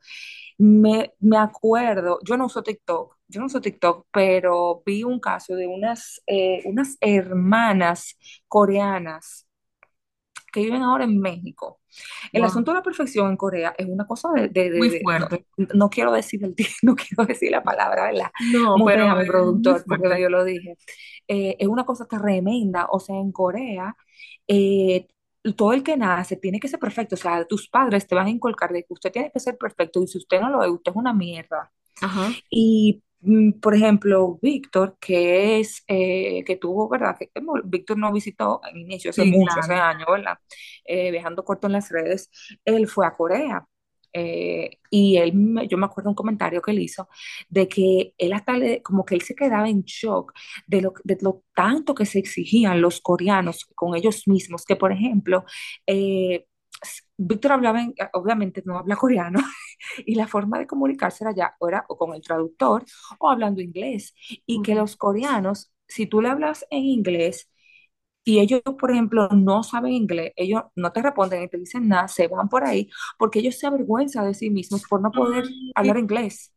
Me, 0.57 1.13
me 1.19 1.38
acuerdo, 1.38 2.19
yo 2.25 2.38
no 2.38 2.45
uso 2.48 2.63
TikTok, 2.63 3.18
yo 3.28 3.39
no 3.42 3.48
uso 3.48 3.62
TikTok, 3.62 4.07
pero 4.12 4.83
vi 4.86 5.04
un 5.04 5.19
caso 5.19 5.56
de 5.56 5.68
unas, 5.68 6.22
eh, 6.28 6.62
unas 6.66 6.98
hermanas 7.01 8.18
coreanas 8.48 9.48
que 10.51 10.62
viven 10.62 10.81
ahora 10.83 11.06
en 11.06 11.19
México. 11.19 11.80
El 12.33 12.44
Wow, 12.44 12.45
asunto 12.45 12.71
de 12.71 12.78
la 12.78 12.83
perfección 12.83 13.30
en 13.30 13.38
Corea 13.38 13.73
es 13.78 13.88
una 13.88 14.06
cosa 14.07 14.30
de, 14.33 14.50
de- 14.50 14.69
de- 14.71 14.71
muy 14.73 14.90
de- 14.90 15.09
no, 15.16 15.28
fuerte. 15.30 15.45
no 15.76 15.90
quiero 15.90 16.11
decir 16.14 16.44
el, 16.44 16.56
no 16.83 16.95
quiero 16.95 17.26
decir 17.26 17.52
la 17.52 17.64
palabra, 17.64 18.06
¿verdad? 18.11 18.31
No, 18.40 18.81
pero 18.83 19.06
Mutéame, 19.06 19.23
es 19.23 19.23
muy 19.23 19.23
productor, 19.26 19.85
porque 19.88 20.09
fuerte. 20.16 20.21
yo 20.21 20.30
lo 20.30 20.44
dije. 20.44 20.78
Eh, 21.28 21.56
es 21.59 21.68
una 21.68 21.85
cosa 21.85 22.06
tremenda, 22.07 22.88
o 22.92 23.00
sea, 23.00 23.16
en 23.18 23.31
Corea, 23.31 23.95
eh, 24.47 25.07
todo 25.56 25.73
el 25.73 25.83
que 25.83 25.97
nace 25.97 26.37
tiene 26.37 26.59
que 26.59 26.68
ser 26.68 26.80
perfecto, 26.80 27.16
o 27.16 27.18
sea, 27.18 27.45
tus 27.45 27.68
padres 27.69 28.07
te 28.07 28.16
van 28.16 28.28
a 28.28 28.30
inculcar 28.30 28.71
de 28.71 28.83
que 28.83 28.94
usted 28.94 29.11
tiene 29.11 29.31
que 29.31 29.40
ser 29.40 29.57
perfecto 29.57 30.01
y 30.04 30.07
si 30.07 30.18
usted 30.19 30.40
no 30.42 30.49
lo 30.49 30.63
es, 30.63 30.69
usted 30.71 30.92
es 30.92 30.95
una 30.97 31.13
mierda. 31.13 31.71
Ajá. 32.01 32.35
Y, 32.49 33.04
mm, 33.21 33.54
por 33.59 33.75
ejemplo, 33.75 34.40
Víctor, 34.42 34.97
que 34.99 35.59
es, 35.59 35.83
eh, 35.87 36.44
que 36.45 36.57
tuvo, 36.57 36.90
¿verdad? 36.90 37.18
Que, 37.18 37.30
Víctor 37.66 37.97
no 37.97 38.11
visitó 38.11 38.61
al 38.63 38.78
inicio, 38.78 39.11
hace 39.11 39.23
Sí, 39.23 39.31
mucho, 39.31 39.59
hace 39.59 39.73
claro. 39.73 39.83
años, 39.83 40.07
¿verdad? 40.11 40.37
Eh, 40.85 41.11
viajando 41.11 41.44
corto 41.44 41.68
en 41.68 41.73
las 41.73 41.90
redes, 41.90 42.30
él 42.66 42.87
fue 42.87 43.06
a 43.07 43.16
Corea. 43.16 43.66
Eh, 44.13 44.80
y 44.89 45.18
él, 45.18 45.33
yo 45.69 45.77
me 45.77 45.85
acuerdo 45.85 46.09
un 46.09 46.15
comentario 46.15 46.61
que 46.61 46.71
él 46.71 46.80
hizo 46.80 47.07
de 47.49 47.68
que 47.68 48.13
él 48.18 48.33
hasta 48.33 48.53
le, 48.57 48.81
como 48.81 49.06
que 49.06 49.15
él 49.15 49.21
se 49.21 49.35
quedaba 49.35 49.69
en 49.69 49.83
shock 49.83 50.33
de 50.68 50.81
lo, 50.81 50.94
de 51.03 51.18
lo 51.21 51.44
tanto 51.56 51.95
que 51.95 52.06
se 52.06 52.19
exigían 52.19 52.81
los 52.81 53.01
coreanos 53.01 53.65
con 53.75 53.95
ellos 53.95 54.27
mismos, 54.27 54.65
que 54.65 54.75
por 54.75 54.91
ejemplo, 54.91 55.45
eh, 55.87 56.45
Víctor 57.18 57.51
hablaba, 57.53 57.81
en- 57.81 57.94
obviamente 58.13 58.63
no 58.65 58.77
habla 58.80 58.95
coreano, 58.95 59.39
y 60.06 60.15
la 60.15 60.27
forma 60.27 60.59
de 60.59 60.68
comunicarse 60.68 61.23
era 61.23 61.33
ya 61.35 61.56
era 61.68 61.85
o 61.89 61.97
con 61.97 62.13
el 62.15 62.21
traductor 62.21 62.83
o 63.19 63.30
hablando 63.30 63.61
inglés. 63.61 64.13
Y 64.45 64.61
que 64.61 64.75
los 64.75 64.95
coreanos, 64.95 65.71
si 65.87 66.07
tú 66.07 66.21
le 66.21 66.30
hablas 66.30 66.65
en 66.71 66.83
inglés 66.85 67.49
y 68.23 68.40
ellos, 68.40 68.61
por 68.80 68.92
ejemplo, 68.92 69.30
no 69.30 69.63
saben 69.63 69.94
inglés, 69.94 70.33
ellos 70.35 70.63
no 70.75 70.92
te 70.92 71.01
responden 71.01 71.44
y 71.44 71.49
te 71.49 71.57
dicen 71.57 71.87
nada, 71.87 72.07
se 72.07 72.28
van 72.28 72.49
por 72.49 72.63
ahí 72.63 72.90
porque 73.18 73.40
ellos 73.40 73.57
se 73.57 73.68
avergüenzan 73.68 74.25
de 74.28 74.33
sí 74.35 74.49
mismos 74.49 74.83
por 74.90 75.01
no 75.01 75.11
poder 75.11 75.45
hablar 75.75 75.97
inglés. 75.97 76.51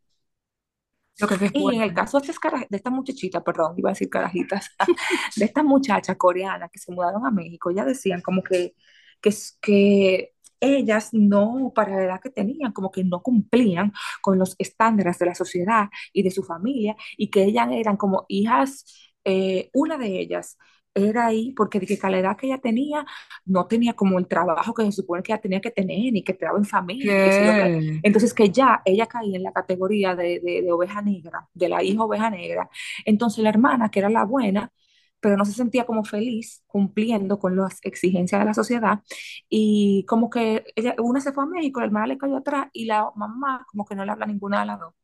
Lo 1.19 1.29
que, 1.29 1.39
que 1.39 1.47
es 1.47 1.53
Y 1.55 1.75
en 1.75 1.83
el 1.83 1.95
caso 1.95 2.21
de, 2.21 2.27
de 2.71 2.77
esta 2.77 2.91
muchachita, 2.91 3.43
perdón, 3.45 3.75
iba 3.79 3.91
a 3.91 3.93
decir 3.93 4.09
carajitas, 4.11 4.71
de 5.37 5.45
estas 5.45 5.65
muchachas 5.65 6.17
coreanas 6.17 6.71
que 6.73 6.79
se 6.81 6.93
mudaron 6.93 7.25
a 7.27 7.31
México, 7.31 7.71
ya 7.71 7.85
decían 7.85 8.21
como 8.21 8.43
que, 8.43 8.75
que, 9.21 9.31
que 9.61 10.33
ellas 10.61 11.11
no, 11.13 11.73
para 11.75 11.97
la 11.97 12.05
edad 12.05 12.21
que 12.21 12.31
tenían, 12.31 12.73
como 12.73 12.91
que 12.91 13.05
no 13.05 13.23
cumplían 13.23 13.93
con 14.23 14.39
los 14.39 14.57
estándares 14.59 15.19
de 15.19 15.27
la 15.27 15.35
sociedad 15.37 15.89
y 16.13 16.23
de 16.25 16.31
su 16.33 16.43
familia, 16.43 16.97
y 17.17 17.31
que 17.31 17.45
ellas 17.45 17.69
eran 17.73 17.97
como 17.97 18.27
hijas, 18.29 18.85
eh, 19.25 19.71
una 19.73 19.97
de 19.99 20.19
ellas. 20.21 20.59
Era 20.95 21.27
ahí, 21.27 21.53
porque 21.57 21.81
de 21.81 21.87
que 21.87 21.95
edad 21.95 22.37
que 22.37 22.47
ella 22.47 22.59
tenía, 22.59 23.05
no 23.45 23.67
tenía 23.67 23.95
como 23.95 24.19
el 24.19 24.29
trabajo 24.29 24.75
que 24.75 24.85
se 24.85 24.93
supone 24.93 25.23
que 25.23 25.33
ella 25.33 25.41
tenía 25.43 25.61
que 25.61 25.71
tener, 25.71 26.13
ni 26.13 26.23
que 26.25 26.33
estaba 26.33 26.59
en 26.59 26.65
familia. 26.65 27.17
¿Qué? 27.21 27.73
Entonces 28.03 28.35
que 28.35 28.51
ya 28.51 28.83
ella 28.85 29.07
caía 29.07 29.37
en 29.37 29.43
la 29.43 29.53
categoría 29.53 30.15
de, 30.15 30.41
de, 30.41 30.63
de 30.63 30.73
oveja 30.73 31.03
negra, 31.03 31.49
de 31.55 31.69
la 31.69 31.83
hija 31.83 32.03
oveja 32.05 32.31
negra. 32.31 32.69
Entonces 33.05 33.43
la 33.43 33.51
hermana, 33.51 33.91
que 33.91 33.99
era 34.01 34.11
la 34.11 34.25
buena, 34.25 34.73
pero 35.21 35.37
no 35.37 35.45
se 35.45 35.53
sentía 35.53 35.87
como 35.87 36.05
feliz 36.05 36.63
cumpliendo 36.67 37.39
con 37.39 37.57
las 37.57 37.79
exigencias 37.83 38.41
de 38.41 38.45
la 38.47 38.55
sociedad. 38.55 39.01
Y 39.49 40.05
como 40.07 40.29
que 40.31 40.65
ella, 40.77 40.95
una 40.99 41.21
se 41.21 41.33
fue 41.33 41.45
a 41.45 41.47
México, 41.47 41.81
la 41.81 41.87
hermana 41.87 42.07
le 42.09 42.19
cayó 42.19 42.37
atrás 42.37 42.69
y 42.73 42.85
la 42.87 43.11
mamá 43.17 43.65
como 43.71 43.85
que 43.87 43.95
no 43.95 44.05
le 44.05 44.13
habla 44.13 44.27
ninguna 44.27 44.61
de 44.61 44.67
las 44.67 44.81
dos, 44.81 44.95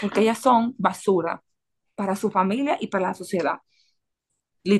porque 0.00 0.20
ellas 0.22 0.38
son 0.38 0.74
basura 0.78 1.42
para 1.94 2.16
su 2.16 2.30
familia 2.30 2.78
y 2.80 2.88
para 2.88 3.08
la 3.08 3.14
sociedad, 3.14 3.58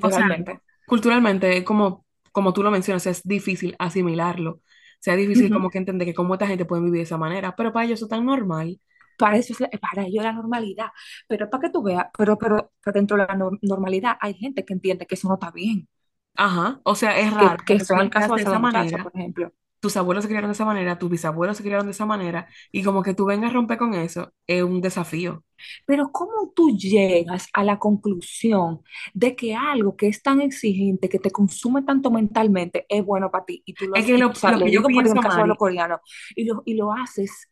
O 0.00 0.10
sea, 0.10 0.24
literalmente. 0.28 0.60
culturalmente, 0.86 1.64
como, 1.64 2.06
como 2.32 2.52
tú 2.52 2.62
lo 2.62 2.70
mencionas, 2.70 3.06
es 3.06 3.22
difícil 3.24 3.76
asimilarlo. 3.78 4.52
O 4.52 4.62
sea, 5.00 5.14
es 5.14 5.20
difícil 5.20 5.50
como 5.50 5.70
que 5.70 5.78
entender 5.78 6.06
que 6.06 6.14
cómo 6.14 6.34
esta 6.34 6.46
gente 6.46 6.64
puede 6.64 6.82
vivir 6.82 6.98
de 7.00 7.02
esa 7.04 7.18
manera, 7.18 7.56
pero 7.56 7.72
para 7.72 7.86
ellos 7.86 7.98
eso 8.00 8.06
es 8.06 8.10
tan 8.10 8.24
normal. 8.26 8.80
Para 9.18 9.36
eso 9.38 9.52
es 9.52 9.60
la- 9.60 9.68
para 9.80 10.02
ello 10.06 10.20
es 10.20 10.24
la 10.24 10.32
normalidad, 10.32 10.88
pero 11.28 11.48
para 11.50 11.62
que 11.62 11.70
tú 11.70 11.82
veas, 11.82 12.06
pero, 12.16 12.36
pero, 12.38 12.72
pero 12.82 12.94
dentro 12.94 13.16
de 13.16 13.26
la 13.26 13.34
no- 13.34 13.50
normalidad 13.62 14.16
hay 14.20 14.34
gente 14.34 14.64
que 14.64 14.74
entiende 14.74 15.06
que 15.06 15.14
eso 15.14 15.28
no 15.28 15.34
está 15.34 15.50
bien, 15.50 15.88
Ajá, 16.34 16.80
o 16.84 16.94
sea, 16.94 17.18
es 17.18 17.32
que, 17.36 17.50
raro 17.50 17.64
que 17.64 17.74
porque 17.74 17.84
tú 17.84 17.84
son 17.84 18.00
el 18.00 18.10
caso 18.10 18.34
de 18.34 18.42
esa 18.44 18.58
manera, 18.58 18.98
por 18.98 19.12
ejemplo. 19.14 19.52
Tus 19.86 19.96
abuelos 19.96 20.24
se 20.24 20.28
criaron 20.28 20.50
de 20.50 20.54
esa 20.54 20.64
manera, 20.64 20.98
tus 20.98 21.10
bisabuelos 21.10 21.56
se 21.56 21.62
criaron 21.62 21.86
de 21.86 21.92
esa 21.92 22.06
manera, 22.06 22.48
y 22.72 22.82
como 22.82 23.02
que 23.02 23.14
tú 23.14 23.24
vengas 23.26 23.50
a 23.50 23.54
romper 23.54 23.78
con 23.78 23.94
eso 23.94 24.32
es 24.46 24.62
un 24.62 24.80
desafío. 24.80 25.44
Pero 25.86 26.10
¿cómo 26.12 26.52
tú 26.54 26.76
llegas 26.76 27.46
a 27.52 27.62
la 27.64 27.78
conclusión 27.78 28.82
de 29.14 29.36
que 29.36 29.54
algo 29.54 29.96
que 29.96 30.08
es 30.08 30.22
tan 30.22 30.40
exigente, 30.40 31.08
que 31.08 31.18
te 31.20 31.30
consume 31.30 31.82
tanto 31.82 32.10
mentalmente, 32.10 32.84
es 32.88 33.04
bueno 33.04 33.30
para 33.30 33.44
ti? 33.44 33.62
Y 33.64 33.74
tú 33.74 33.86
lo 33.86 33.94
Es 33.94 34.06
que 34.06 34.18
lo, 34.18 34.18
lo 34.18 34.58
lo 34.58 34.64
que 34.64 34.70
yo 34.72 34.80
digo 34.80 34.82
por 34.82 35.06
el 35.06 35.12
pienso, 35.12 35.20
caso 35.20 35.40
de 35.42 35.46
los 35.46 35.56
coreanos, 35.56 36.00
y 36.34 36.44
lo, 36.44 36.62
y 36.66 36.74
lo 36.74 36.92
haces 36.92 37.48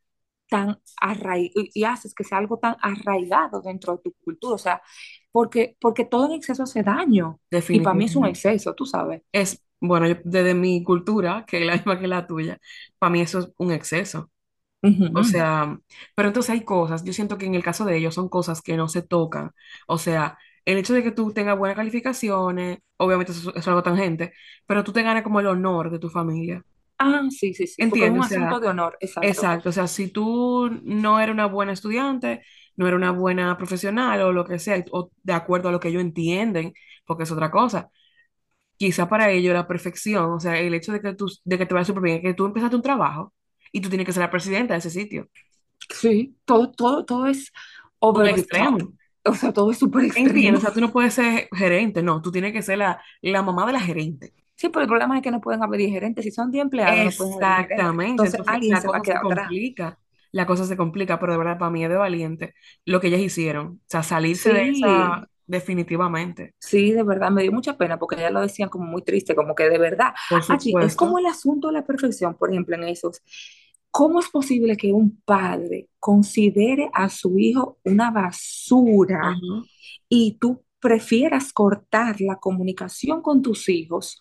tan 0.48 0.78
arraigado, 1.00 1.52
y, 1.54 1.70
y 1.72 1.84
haces 1.84 2.14
que 2.14 2.24
sea 2.24 2.38
algo 2.38 2.58
tan 2.58 2.76
arraigado 2.82 3.62
dentro 3.62 3.96
de 3.96 4.02
tu 4.02 4.12
cultura, 4.24 4.54
o 4.54 4.58
sea, 4.58 4.82
porque, 5.32 5.76
porque 5.80 6.04
todo 6.04 6.26
en 6.26 6.32
exceso 6.32 6.64
hace 6.64 6.82
daño, 6.82 7.40
y 7.68 7.80
para 7.80 7.94
mí 7.94 8.04
es 8.04 8.16
un 8.16 8.26
exceso, 8.26 8.74
tú 8.74 8.86
sabes. 8.86 9.22
es, 9.32 9.63
bueno, 9.80 10.08
yo- 10.08 10.16
desde 10.24 10.54
mi 10.54 10.82
cultura, 10.84 11.44
que 11.46 11.60
es 11.60 11.66
la 11.66 11.72
misma 11.76 11.98
que 12.00 12.08
la 12.08 12.26
tuya, 12.26 12.58
para 12.98 13.10
mí 13.10 13.20
eso 13.20 13.40
es 13.40 13.48
un 13.58 13.72
exceso. 13.72 14.30
O 15.12 15.22
sea, 15.24 15.78
pero 16.16 16.28
entonces 16.28 16.50
hay 16.50 16.64
cosas, 16.64 17.04
yo 17.04 17.12
siento 17.12 17.38
que 17.38 17.46
en 17.46 17.54
el 17.54 17.62
caso 17.62 17.84
de 17.84 17.96
ellos 17.96 18.14
son 18.14 18.28
cosas 18.28 18.62
que 18.62 18.76
no 18.76 18.88
se 18.88 19.02
tocan. 19.02 19.52
O 19.86 19.96
sea, 19.98 20.38
el 20.64 20.78
hecho 20.78 20.92
de 20.94 21.02
que 21.04 21.12
tú 21.12 21.32
tengas 21.32 21.56
buenas 21.58 21.76
calificaciones, 21.76 22.78
obviamente 22.96 23.32
eso, 23.32 23.50
eso 23.50 23.58
es 23.58 23.68
algo 23.68 23.82
tangente, 23.84 24.32
pero 24.66 24.82
tú 24.84 24.92
te 24.92 25.02
ganas 25.02 25.22
como 25.22 25.40
el 25.40 25.46
honor 25.46 25.90
de 25.90 25.98
tu 26.00 26.08
familia. 26.10 26.64
Ah, 26.98 27.28
sí, 27.30 27.54
sí, 27.54 27.66
sí, 27.66 27.86
porque 27.86 28.06
es 28.06 28.12
un 28.12 28.22
asunto 28.22 28.58
sea, 28.58 28.60
de 28.60 28.68
honor, 28.68 28.96
exacto. 29.00 29.50
exacto. 29.50 29.70
O 29.70 29.72
sea, 29.72 29.88
si 29.88 30.08
tú 30.10 30.70
no 30.84 31.20
eres 31.20 31.34
una 31.34 31.46
buena 31.46 31.72
estudiante, 31.72 32.42
no 32.76 32.86
eres 32.88 32.96
una 32.98 33.12
buena 33.12 33.56
profesional 33.58 34.22
o 34.22 34.32
lo 34.32 34.44
que 34.46 34.58
sea, 34.58 34.84
o 34.92 35.12
de 35.22 35.32
acuerdo 35.32 35.68
a 35.68 35.72
lo 35.72 35.80
que 35.80 35.88
ellos 35.88 36.02
entienden, 36.02 36.74
porque 37.06 37.24
es 37.24 37.32
otra 37.32 37.50
cosa. 37.50 37.90
Quizá 38.76 39.08
para 39.08 39.30
ellos 39.30 39.54
la 39.54 39.66
perfección, 39.68 40.32
o 40.32 40.40
sea, 40.40 40.58
el 40.58 40.74
hecho 40.74 40.92
de 40.92 41.00
que 41.00 41.14
tú, 41.14 41.26
de 41.44 41.58
que 41.58 41.66
te 41.66 41.74
vaya 41.74 41.84
súper 41.84 42.02
bien, 42.02 42.22
que 42.22 42.34
tú 42.34 42.46
empezaste 42.46 42.76
un 42.76 42.82
trabajo 42.82 43.32
y 43.72 43.80
tú 43.80 43.88
tienes 43.88 44.06
que 44.06 44.12
ser 44.12 44.22
la 44.22 44.30
presidenta 44.30 44.74
de 44.74 44.78
ese 44.78 44.90
sitio. 44.90 45.28
Sí, 45.88 46.36
todo, 46.44 46.70
todo, 46.72 47.04
todo 47.04 47.26
es 47.26 47.52
over 48.00 48.32
the 48.34 48.44
top, 48.44 48.80
extremo. 48.80 48.92
o 49.24 49.34
sea, 49.34 49.52
todo 49.52 49.70
es 49.70 49.78
súper 49.78 50.04
extremo. 50.06 50.34
Entiendo, 50.34 50.58
o 50.58 50.60
sea, 50.60 50.72
tú 50.72 50.80
no 50.80 50.92
puedes 50.92 51.14
ser 51.14 51.48
gerente, 51.52 52.02
no, 52.02 52.22
tú 52.22 52.30
tienes 52.30 52.52
que 52.52 52.62
ser 52.62 52.78
la, 52.78 53.02
la 53.20 53.42
mamá 53.42 53.66
de 53.66 53.72
la 53.72 53.80
gerente. 53.80 54.32
Sí, 54.56 54.68
pero 54.68 54.82
el 54.82 54.88
problema 54.88 55.16
es 55.16 55.22
que 55.22 55.30
no 55.30 55.40
pueden 55.40 55.62
haber 55.62 55.78
10 55.78 55.90
gerentes. 55.92 56.24
Si 56.24 56.30
son 56.30 56.50
10 56.50 56.62
empleados, 56.62 57.04
no 57.04 57.12
pueden 57.12 57.34
haber 57.34 57.54
10 57.56 57.68
gerentes. 57.68 57.98
Exactamente, 57.98 58.26
Entonces 58.26 58.40
entonces 58.40 58.54
alguien 58.54 58.72
la 58.72 58.80
se 58.80 58.88
va 58.88 58.98
a 58.98 59.00
cosa 59.00 59.04
se 59.04 59.12
quedar 59.12 59.22
atrás. 59.22 59.48
complica, 59.48 59.98
la 60.32 60.46
cosa 60.46 60.64
se 60.66 60.76
complica, 60.76 61.18
pero 61.18 61.32
de 61.32 61.38
verdad 61.38 61.58
para 61.58 61.70
mí 61.70 61.82
es 61.84 61.90
de 61.90 61.96
valiente 61.96 62.54
lo 62.84 63.00
que 63.00 63.08
ellas 63.08 63.20
hicieron, 63.20 63.66
o 63.66 63.80
sea, 63.86 64.02
salirse 64.02 64.52
de 64.52 64.68
esa 64.70 64.88
Sí, 64.90 65.28
definitivamente, 65.46 66.54
sí, 66.58 66.92
de 66.92 67.02
verdad, 67.02 67.30
me 67.30 67.42
dio 67.42 67.52
mucha 67.52 67.76
pena 67.76 67.98
porque 67.98 68.16
ya 68.16 68.30
lo 68.30 68.40
decían 68.40 68.68
como 68.68 68.84
muy 68.84 69.02
triste, 69.02 69.34
como 69.34 69.54
que 69.54 69.68
de 69.68 69.78
verdad. 69.78 70.14
Aquí 70.48 70.74
es 70.80 70.96
como 70.96 71.18
el 71.18 71.26
asunto 71.26 71.68
de 71.68 71.74
la 71.74 71.84
perfección, 71.84 72.34
por 72.34 72.50
ejemplo, 72.50 72.76
en 72.76 72.84
esos. 72.84 73.22
¿Cómo 73.90 74.18
es 74.18 74.28
posible 74.28 74.76
que 74.76 74.92
un 74.92 75.20
padre 75.24 75.88
considere 76.00 76.90
a 76.92 77.08
su 77.08 77.38
hijo 77.38 77.78
una 77.84 78.10
basura 78.10 79.36
y 80.08 80.36
tú 80.40 80.64
prefieras 80.80 81.52
cortar 81.52 82.20
la 82.20 82.36
comunicación 82.36 83.22
con 83.22 83.40
tus 83.40 83.68
hijos 83.68 84.20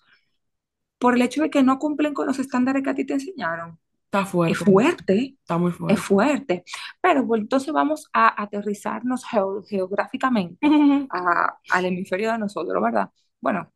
por 0.99 1.15
el 1.15 1.23
hecho 1.23 1.41
de 1.41 1.49
que 1.49 1.63
no 1.63 1.79
cumplen 1.79 2.13
con 2.13 2.27
los 2.27 2.39
estándares 2.39 2.83
que 2.83 2.89
a 2.91 2.95
ti 2.95 3.05
te 3.05 3.13
enseñaron? 3.13 3.79
Está 4.13 4.25
Es 4.45 4.57
fuerte 4.57 4.79
eso, 4.81 4.95
fuerte, 4.97 5.35
está 5.41 5.57
muy 5.57 5.71
es 5.87 5.99
fuerte. 5.99 6.01
fuerte. 6.01 6.63
Pero 7.01 7.25
pues, 7.27 7.41
entonces 7.41 7.73
vamos 7.73 8.09
a 8.13 8.41
aterrizarnos 8.43 9.25
geo- 9.25 9.63
geográficamente 9.63 10.73
a- 11.09 11.57
al 11.71 11.85
hemisferio 11.85 12.31
de 12.31 12.37
nosotros, 12.39 12.81
¿verdad? 12.83 13.09
Bueno, 13.41 13.71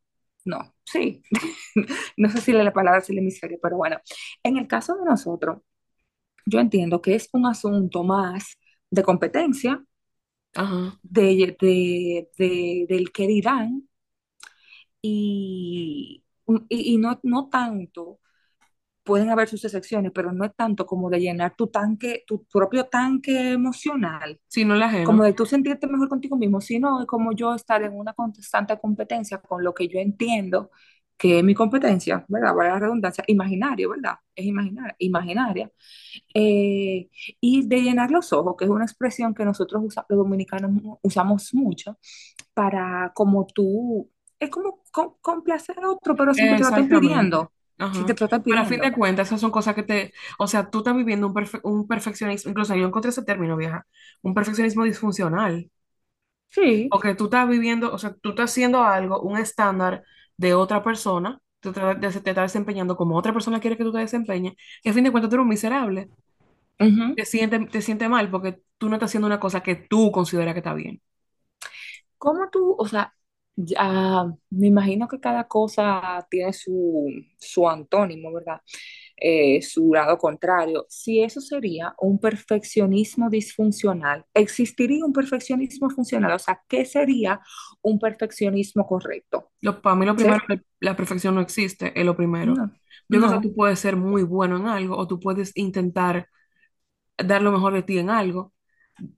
no, 0.46 0.74
sí. 0.86 1.24
No 2.18 2.30
sé 2.30 2.42
si 2.42 2.54
la 2.54 2.74
palabra 2.74 3.00
es 3.00 3.10
el 3.10 3.20
hemisferio, 3.20 3.60
pero 3.62 3.78
bueno, 3.78 3.98
en 4.44 4.58
el 4.58 4.68
caso 4.68 4.96
de 4.96 5.06
nosotros, 5.06 5.60
yo 6.46 6.60
entiendo 6.62 7.02
que 7.02 7.16
es 7.16 7.30
un 7.34 7.46
asunto 7.48 8.04
más 8.04 8.58
de 8.92 9.04
competencia, 9.04 9.84
Ajá, 10.56 11.00
de, 11.04 11.56
de, 11.60 12.30
de- 12.38 12.86
del 12.90 13.12
qué 13.12 13.28
dirán, 13.28 13.88
y, 15.02 16.24
y, 16.70 16.94
y 16.96 16.98
no, 16.98 17.20
no 17.24 17.50
tanto 17.50 18.20
pueden 19.08 19.32
haber 19.32 19.50
sus 19.50 19.66
excepciones, 19.66 20.14
pero 20.16 20.34
no 20.34 20.46
es 20.46 20.56
tanto 20.56 20.86
como 20.88 21.10
de 21.12 21.22
llenar 21.22 21.56
tu 21.58 21.70
tanque, 21.70 22.26
tu 22.28 22.46
propio 22.46 22.86
tanque 22.88 23.54
emocional, 23.54 24.40
si 24.48 24.66
no 24.66 24.76
el 24.76 24.84
como 25.04 25.24
ajeno, 25.24 25.26
de 25.26 25.34
tú 25.34 25.46
sentirte 25.46 25.88
mejor 25.88 26.10
contigo 26.10 26.38
mismo, 26.38 26.62
sino 26.62 27.02
es 27.02 27.08
como 27.08 27.34
yo 27.34 27.56
estar 27.56 27.84
en 27.84 27.94
una 27.98 28.14
constante 28.14 28.78
competencia 28.80 29.40
con 29.42 29.64
lo 29.64 29.74
que 29.74 29.88
yo 29.88 30.00
entiendo 30.00 30.72
que 31.18 31.40
es 31.40 31.44
mi 31.46 31.56
competencia, 31.56 32.26
¿verdad? 32.30 32.54
Vaya 32.56 32.74
la 32.74 32.80
redundancia, 32.80 33.24
imaginario, 33.28 33.90
¿verdad? 33.92 34.16
Es 34.36 34.46
imaginaria, 34.46 34.96
imaginaria. 35.00 35.72
Eh, 36.34 37.10
y 37.42 37.68
de 37.68 37.82
llenar 37.82 38.12
los 38.12 38.34
ojos, 38.34 38.56
que 38.58 38.66
es 38.66 38.72
una 38.72 38.86
expresión 38.86 39.34
que 39.34 39.46
nosotros 39.46 39.84
usa- 39.86 40.06
los 40.10 40.18
dominicanos 40.20 40.72
usamos 41.04 41.54
mucho 41.54 41.98
para 42.54 43.12
como 43.16 43.48
tú, 43.48 44.12
es 44.40 44.50
como 44.50 44.84
com- 44.92 45.16
complacer 45.22 45.80
a 45.80 45.90
otro, 45.92 46.16
pero 46.16 46.38
que 46.38 46.48
te 46.48 46.58
lo 46.58 46.70
exactamente. 46.70 46.88
pidiendo, 46.90 47.54
Ajá. 47.80 48.06
que 48.06 48.14
te 48.16 48.28
Pero 48.48 48.62
a 48.62 48.66
fin 48.66 48.82
de 48.82 48.92
cuentas, 48.94 49.28
esas 49.28 49.42
son 49.42 49.52
cosas 49.52 49.76
que 49.76 49.84
te, 49.84 50.14
o 50.40 50.48
sea, 50.48 50.70
tú 50.70 50.80
estás 50.80 50.96
viviendo 50.96 51.28
un, 51.28 51.34
perfe- 51.34 51.62
un 51.64 51.88
perfeccionismo, 51.88 52.52
incluso 52.52 52.76
yo 52.76 52.88
encontré 52.88 53.10
ese 53.12 53.24
término, 53.24 53.58
vieja, 53.58 53.86
un 54.24 54.34
perfeccionismo 54.34 54.84
disfuncional. 54.84 55.70
Sí. 56.50 56.96
O 56.96 57.00
que 57.00 57.16
tú 57.16 57.26
estás 57.26 57.48
viviendo, 57.50 57.94
o 57.94 57.98
sea, 57.98 58.14
tú 58.22 58.30
estás 58.30 58.52
haciendo 58.52 58.84
algo, 58.84 59.22
un 59.22 59.38
estándar 59.38 60.04
de 60.38 60.54
otra 60.54 60.84
persona, 60.84 61.40
tú 61.60 61.74
te, 61.74 61.82
te- 61.82 61.98
te 62.22 62.30
estás 62.30 62.36
desempeñando 62.54 62.96
como 62.96 63.18
otra 63.18 63.34
persona 63.34 63.60
quiere 63.60 63.78
que 63.78 63.84
tú 63.84 63.92
te 63.94 64.00
desempeñes, 64.00 64.54
y 64.84 64.90
a 64.90 64.94
fin 64.94 65.04
de 65.04 65.12
cuentas 65.12 65.30
tú 65.30 65.36
eres 65.36 65.44
un 65.44 65.50
miserable. 65.50 66.10
Ujú. 66.80 67.06
Te 67.16 67.26
sientes 67.26 67.70
te 67.72 67.82
siente 67.82 68.08
mal 68.10 68.30
porque 68.32 68.62
tú 68.78 68.88
no 68.90 68.96
estás 68.96 69.10
haciendo 69.12 69.28
una 69.28 69.40
cosa 69.42 69.62
que 69.62 69.76
tú 69.76 70.10
consideras 70.12 70.54
que 70.54 70.60
está 70.60 70.74
bien. 70.74 71.02
¿Cómo 72.18 72.50
tú, 72.52 72.76
o 72.78 72.88
sea, 72.88 73.14
ya 73.58 74.26
me 74.52 74.68
imagino 74.68 75.08
que 75.10 75.20
cada 75.22 75.48
cosa 75.48 76.28
tiene 76.32 76.54
su, 76.54 77.08
su 77.40 77.70
antónimo, 77.70 78.34
¿verdad? 78.34 78.62
Eh, 79.18 79.62
su 79.64 79.94
lado 79.94 80.18
contrario. 80.18 80.86
Si 80.90 81.22
eso 81.22 81.42
sería 81.42 81.96
un 82.00 82.20
perfeccionismo 82.20 83.30
disfuncional, 83.30 84.26
¿existiría 84.34 85.06
un 85.06 85.14
perfeccionismo 85.14 85.90
funcional? 85.90 86.34
O 86.34 86.40
sea, 86.40 86.62
¿qué 86.70 86.86
sería 86.86 87.42
un 87.82 88.00
perfeccionismo 88.00 88.88
correcto? 88.88 89.52
Lo, 89.62 89.82
para 89.82 89.96
mí 89.96 90.06
lo 90.06 90.16
primero, 90.16 90.40
que 90.48 90.62
la 90.80 90.96
perfección 90.96 91.36
no 91.36 91.42
existe, 91.42 92.00
es 92.00 92.06
lo 92.06 92.16
primero. 92.16 92.54
No, 92.56 92.72
Yo 93.10 93.20
creo 93.20 93.32
que 93.32 93.40
no. 93.42 93.50
tú 93.50 93.56
puedes 93.56 93.80
ser 93.80 93.96
muy 93.96 94.24
bueno 94.24 94.58
en 94.58 94.68
algo 94.68 94.98
o 94.98 95.08
tú 95.08 95.20
puedes 95.20 95.52
intentar 95.58 96.28
dar 97.18 97.42
lo 97.42 97.52
mejor 97.52 97.74
de 97.74 97.84
ti 97.84 98.00
en 98.00 98.10
algo, 98.12 98.54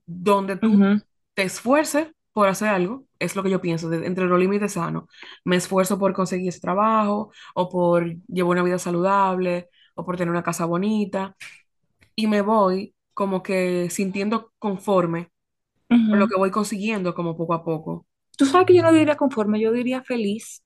donde 0.06 0.56
tú 0.56 0.86
te 1.34 1.44
esfuerces 1.44 2.08
por 2.32 2.48
hacer 2.48 2.68
algo, 2.68 3.06
es 3.18 3.36
lo 3.36 3.42
que 3.42 3.50
yo 3.50 3.60
pienso, 3.60 3.88
de- 3.88 4.06
entre 4.06 4.26
los 4.26 4.38
límites 4.38 4.72
sanos. 4.74 5.04
Me 5.44 5.56
esfuerzo 5.56 5.98
por 5.98 6.12
conseguir 6.12 6.48
ese 6.48 6.60
trabajo, 6.60 7.32
o 7.54 7.68
por 7.68 8.06
llevar 8.28 8.52
una 8.52 8.62
vida 8.62 8.78
saludable, 8.78 9.68
o 9.94 10.04
por 10.04 10.16
tener 10.16 10.30
una 10.30 10.42
casa 10.42 10.64
bonita, 10.66 11.36
y 12.16 12.26
me 12.26 12.42
voy 12.42 12.94
como 13.14 13.42
que 13.42 13.90
sintiendo 13.90 14.52
conforme 14.58 15.30
con 16.08 16.18
lo 16.20 16.28
que 16.28 16.36
voy 16.36 16.50
consiguiendo 16.50 17.14
como 17.14 17.36
poco 17.36 17.54
a 17.54 17.64
poco. 17.64 18.06
Tú 18.36 18.46
sabes 18.46 18.66
que 18.66 18.74
yo 18.76 18.82
no 18.82 18.92
diría 18.92 19.16
conforme, 19.16 19.60
yo 19.60 19.72
diría 19.72 20.02
feliz. 20.02 20.62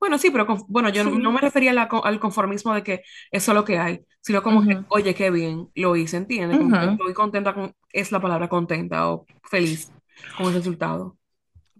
Bueno, 0.00 0.18
sí, 0.18 0.30
pero 0.30 0.46
con- 0.46 0.64
bueno, 0.68 0.90
yo 0.90 1.02
no, 1.04 1.32
me 1.32 1.40
refería 1.40 1.72
la 1.72 1.84
al 2.04 2.20
conformismo 2.20 2.72
de 2.74 2.82
que 2.84 3.02
eso 3.32 3.50
es 3.52 3.54
lo 3.56 3.64
que 3.64 3.78
hay, 3.78 4.04
sino 4.20 4.42
como 4.42 4.64
que, 4.64 4.74
Ujú, 4.74 4.84
oye, 4.88 5.14
qué 5.14 5.30
bien, 5.30 5.70
lo 5.74 5.96
hice, 5.96 6.16
¿entiendes? 6.18 6.56
Como 6.58 6.78
que 6.78 6.86
estoy 6.86 7.12
contenta 7.14 7.52
con, 7.54 7.74
es 7.92 8.12
la 8.12 8.20
palabra 8.20 8.48
contenta 8.48 9.10
o 9.10 9.28
feliz 9.50 9.92
el 10.38 10.54
resultado. 10.54 11.18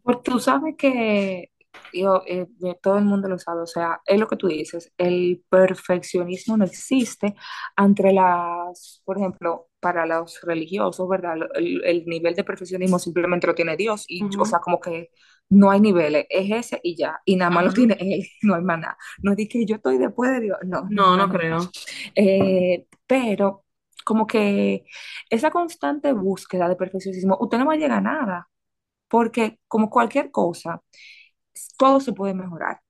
Porque 0.03 0.31
tú 0.31 0.39
sabes 0.41 0.75
que 0.79 1.51
yo, 1.93 2.23
eh, 2.27 2.47
todo 2.83 2.99
el 2.99 3.05
mundo 3.05 3.29
lo 3.29 3.39
sabe, 3.39 3.63
o 3.63 3.67
sea, 3.67 4.01
es 4.07 4.19
lo 4.19 4.27
que 4.27 4.37
tú 4.37 4.49
dices, 4.49 4.93
el 4.99 5.45
perfeccionismo 5.49 6.57
no 6.57 6.65
existe 6.65 7.35
entre 7.77 8.13
las, 8.13 9.03
por 9.05 9.19
ejemplo, 9.19 9.69
para 9.81 10.07
los 10.07 10.41
religiosos, 10.43 11.09
¿verdad? 11.09 11.35
El, 11.55 11.85
el 11.85 12.05
nivel 12.07 12.35
de 12.35 12.45
perfeccionismo 12.45 12.99
simplemente 12.99 13.47
lo 13.47 13.55
tiene 13.55 13.77
Dios 13.77 14.05
y, 14.09 14.31
o 14.39 14.45
sea, 14.45 14.61
como 14.61 14.81
que 14.81 15.11
no 15.51 15.71
hay 15.71 15.81
niveles, 15.81 16.27
es 16.31 16.51
ese 16.51 16.81
y 16.83 16.97
ya, 16.97 17.21
y 17.25 17.37
nada 17.37 17.51
más 17.51 17.65
lo 17.67 17.73
tiene 17.73 17.97
él, 18.01 18.27
no 18.43 18.55
hay 18.57 18.63
más 18.63 18.79
nada. 18.81 18.99
No 19.23 19.33
es 19.37 19.49
que 19.49 19.65
yo 19.67 19.77
estoy 19.77 19.99
después 19.99 20.31
de 20.33 20.41
Dios, 20.41 20.59
no, 20.67 20.93
no, 20.95 21.13
No, 21.13 21.17
no, 21.17 21.27
no 21.27 21.29
no. 21.29 21.39
creo. 21.39 21.71
Eh, 22.15 22.87
pero 23.07 23.65
como 24.09 24.27
que 24.27 24.85
esa 25.31 25.51
constante 25.53 26.13
búsqueda 26.15 26.69
de 26.69 26.77
perfeccionismo, 26.77 27.37
usted 27.41 27.59
no 27.59 27.67
va 27.67 27.75
a 27.75 27.77
llegar 27.77 27.99
a 27.99 28.03
nada, 28.03 28.49
porque 29.09 29.61
como 29.69 29.91
cualquier 29.91 30.31
cosa, 30.33 30.83
todo 31.77 32.01
se 32.01 32.13
puede 32.13 32.35
mejorar. 32.35 32.81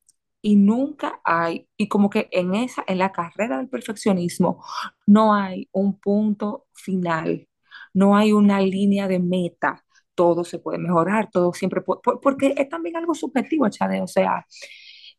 Y 0.42 0.56
nunca 0.56 1.20
hay, 1.24 1.68
y 1.76 1.88
como 1.88 2.10
que 2.10 2.28
en 2.32 2.54
esa, 2.54 2.84
en 2.86 2.98
la 2.98 3.12
carrera 3.12 3.58
del 3.58 3.68
perfeccionismo, 3.68 4.64
no 5.06 5.34
hay 5.34 5.68
un 5.72 5.98
punto 5.98 6.66
final, 6.74 7.48
no 7.94 8.16
hay 8.16 8.32
una 8.32 8.60
línea 8.60 9.08
de 9.08 9.18
meta. 9.18 9.84
Todo 10.14 10.44
se 10.44 10.58
puede 10.58 10.78
mejorar, 10.78 11.30
todo 11.30 11.52
siempre 11.52 11.80
puede, 11.82 12.00
por- 12.02 12.20
porque 12.20 12.54
es 12.56 12.68
también 12.68 12.96
algo 12.96 13.14
subjetivo, 13.14 13.68
Chade. 13.68 14.00
O 14.02 14.06
sea, 14.08 14.46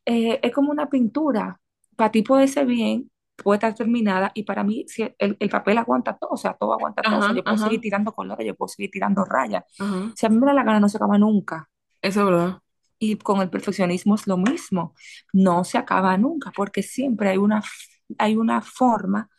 eh, 0.06 0.40
es 0.44 0.52
como 0.54 0.72
una 0.72 0.90
pintura. 0.90 1.60
Para 1.96 2.12
ti 2.12 2.22
puede 2.24 2.48
ser 2.48 2.66
bien, 2.68 3.12
puede 3.44 3.58
estar 3.58 3.74
terminada, 3.76 4.32
y 4.34 4.44
para 4.44 4.64
mí 4.64 4.86
si 4.88 5.04
el, 5.18 5.38
el 5.40 5.50
papel 5.50 5.78
aguanta 5.78 6.18
todo, 6.18 6.32
o 6.32 6.38
sea, 6.38 6.54
todo 6.56 6.74
aguanta 6.74 7.06
todo. 7.06 7.20
O 7.20 7.24
sea, 7.24 7.34
Ajá, 7.34 7.36
yo 7.36 7.46
puedo 7.46 7.58
seguir 7.60 7.80
ajá, 7.80 7.82
tirando 7.82 8.14
colores, 8.14 8.46
yo 8.48 8.56
puedo 8.56 8.70
seguir 8.70 8.92
tirando 8.92 9.26
rayas. 9.26 9.64
ajá. 9.80 10.16
Si 10.16 10.26
a 10.26 10.30
mí 10.30 10.38
me 10.38 10.46
da 10.48 10.54
la 10.54 10.64
gana, 10.64 10.80
no 10.80 10.90
se 10.90 10.98
acaba 10.98 11.18
nunca. 11.18 11.70
Eso 12.02 12.20
es 12.22 12.26
verdad. 12.26 12.62
Y 13.02 13.16
con 13.18 13.42
el 13.42 13.50
perfeccionismo 13.50 14.16
es 14.16 14.28
lo 14.28 14.38
mismo, 14.38 14.94
no 15.34 15.64
se 15.64 15.78
acaba 15.78 16.18
nunca, 16.18 16.52
porque 16.56 16.84
siempre 16.84 17.30
hay 17.30 17.38
una, 17.38 17.64
hay 18.18 18.36
una 18.36 18.62
forma 18.62 19.30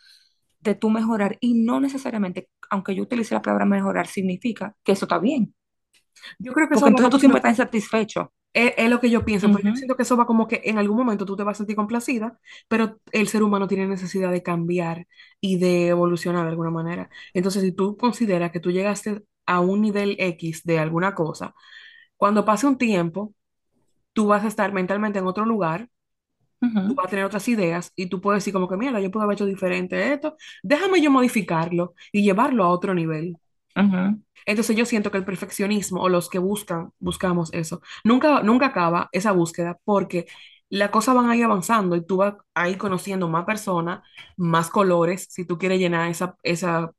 de 0.61 0.75
tú 0.77 0.91
mejorar 0.91 1.39
y 1.41 1.55
no 1.55 1.81
necesariamente, 1.81 2.51
aunque 2.71 2.95
yo 2.95 3.03
utilice 3.05 3.35
la 3.35 3.43
palabra 3.43 3.67
mejorar, 3.67 4.07
significa 4.09 4.77
que 4.85 4.93
eso 4.93 5.07
está 5.07 5.19
bien, 5.19 5.55
Yo 6.39 6.53
creo 6.53 6.69
que 6.69 6.75
eso 6.75 6.85
porque 6.85 6.91
va 6.91 6.91
entonces 6.91 7.11
tú 7.11 7.19
siempre 7.19 7.39
estás 7.39 7.53
insatisfecho. 7.53 8.33
Es, 8.53 8.73
es 8.77 8.91
lo 8.91 9.01
que 9.01 9.11
yo 9.11 9.25
pienso, 9.25 9.51
pero 9.51 9.63
yo 9.65 9.71
Ujú, 9.71 9.75
siento 9.75 9.97
que 9.97 10.03
eso 10.03 10.17
va 10.17 10.27
como 10.27 10.49
que 10.49 10.61
en 10.65 10.79
algún 10.79 10.97
momento 10.97 11.25
tú 11.27 11.37
te 11.37 11.45
vas 11.45 11.57
a 11.57 11.59
sentir 11.59 11.77
complacida, 11.77 12.39
pero 12.69 13.01
el 13.13 13.29
ser 13.29 13.43
humano 13.45 13.69
tiene 13.69 13.87
necesidad 13.87 14.33
de 14.33 14.43
cambiar 14.43 15.07
y 15.41 15.59
de 15.59 15.89
evolucionar 15.89 16.45
de 16.45 16.51
alguna 16.51 16.71
manera. 16.71 17.11
Entonces, 17.35 17.63
si 17.63 17.73
tú 17.73 17.97
consideras 17.97 18.51
que 18.53 18.61
tú 18.61 18.71
llegaste 18.73 19.23
a 19.47 19.61
un 19.61 19.81
nivel 19.83 20.17
X 20.19 20.65
de 20.65 20.79
alguna 20.81 21.15
cosa, 21.15 21.55
cuando 22.17 22.45
pase 22.45 22.67
un 22.67 22.79
tiempo, 22.79 23.35
tú 24.15 24.29
vas 24.29 24.45
a 24.45 24.49
estar 24.49 24.73
mentalmente 24.73 25.19
en 25.21 25.27
otro 25.27 25.47
lugar, 25.47 25.89
tú 26.87 26.95
vas 26.97 27.07
a 27.07 27.11
tener 27.11 27.25
otras 27.25 27.47
ideas 27.49 27.93
y 27.97 28.09
tú 28.09 28.21
puedes 28.21 28.43
decir 28.43 28.53
como 28.53 28.69
que, 28.69 28.77
mira, 28.77 29.01
yo 29.01 29.11
puedo 29.11 29.25
haber 29.25 29.35
hecho 29.37 29.47
diferente 29.47 30.13
esto, 30.13 30.37
déjame 30.63 31.01
yo 31.03 31.11
modificarlo 31.11 31.95
y 32.13 32.23
llevarlo 32.23 32.65
a 32.65 32.69
otro 32.71 32.95
nivel. 32.95 33.39
Entonces 34.47 34.77
yo 34.77 34.87
siento 34.87 35.11
que 35.11 35.19
el 35.19 35.25
perfeccionismo 35.25 36.01
o 36.03 36.09
los 36.09 36.29
que 36.31 36.39
buscan, 36.39 36.93
buscamos 36.99 37.53
eso, 37.53 37.83
nunca, 38.05 38.43
nunca 38.43 38.67
acaba 38.67 39.09
esa 39.13 39.33
búsqueda 39.33 39.79
porque 39.85 40.27
las 40.71 40.91
cosas 40.91 41.15
van 41.15 41.29
ahí 41.31 41.43
avanzando 41.43 41.97
y 41.97 42.05
tú 42.07 42.19
vas 42.19 42.35
ahí 42.55 42.77
conociendo 42.77 43.29
más 43.29 43.45
personas, 43.45 44.03
más 44.37 44.71
colores, 44.71 45.27
si 45.31 45.45
tú 45.45 45.59
quieres 45.59 45.79
llenar 45.81 46.11
esa, 46.11 46.37
esa 46.43 46.93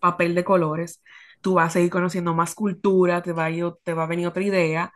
papel 0.00 0.34
de 0.34 0.44
colores, 0.44 1.02
tú 1.42 1.54
vas 1.54 1.68
a 1.68 1.70
seguir 1.70 1.90
conociendo 1.90 2.34
más 2.34 2.54
cultura, 2.54 3.22
te 3.22 3.32
va 3.32 3.46
a 3.46 3.50
ir- 3.50 3.74
te 3.84 3.94
va 3.94 4.04
a 4.04 4.06
venir 4.06 4.26
otra 4.26 4.42
idea 4.44 4.92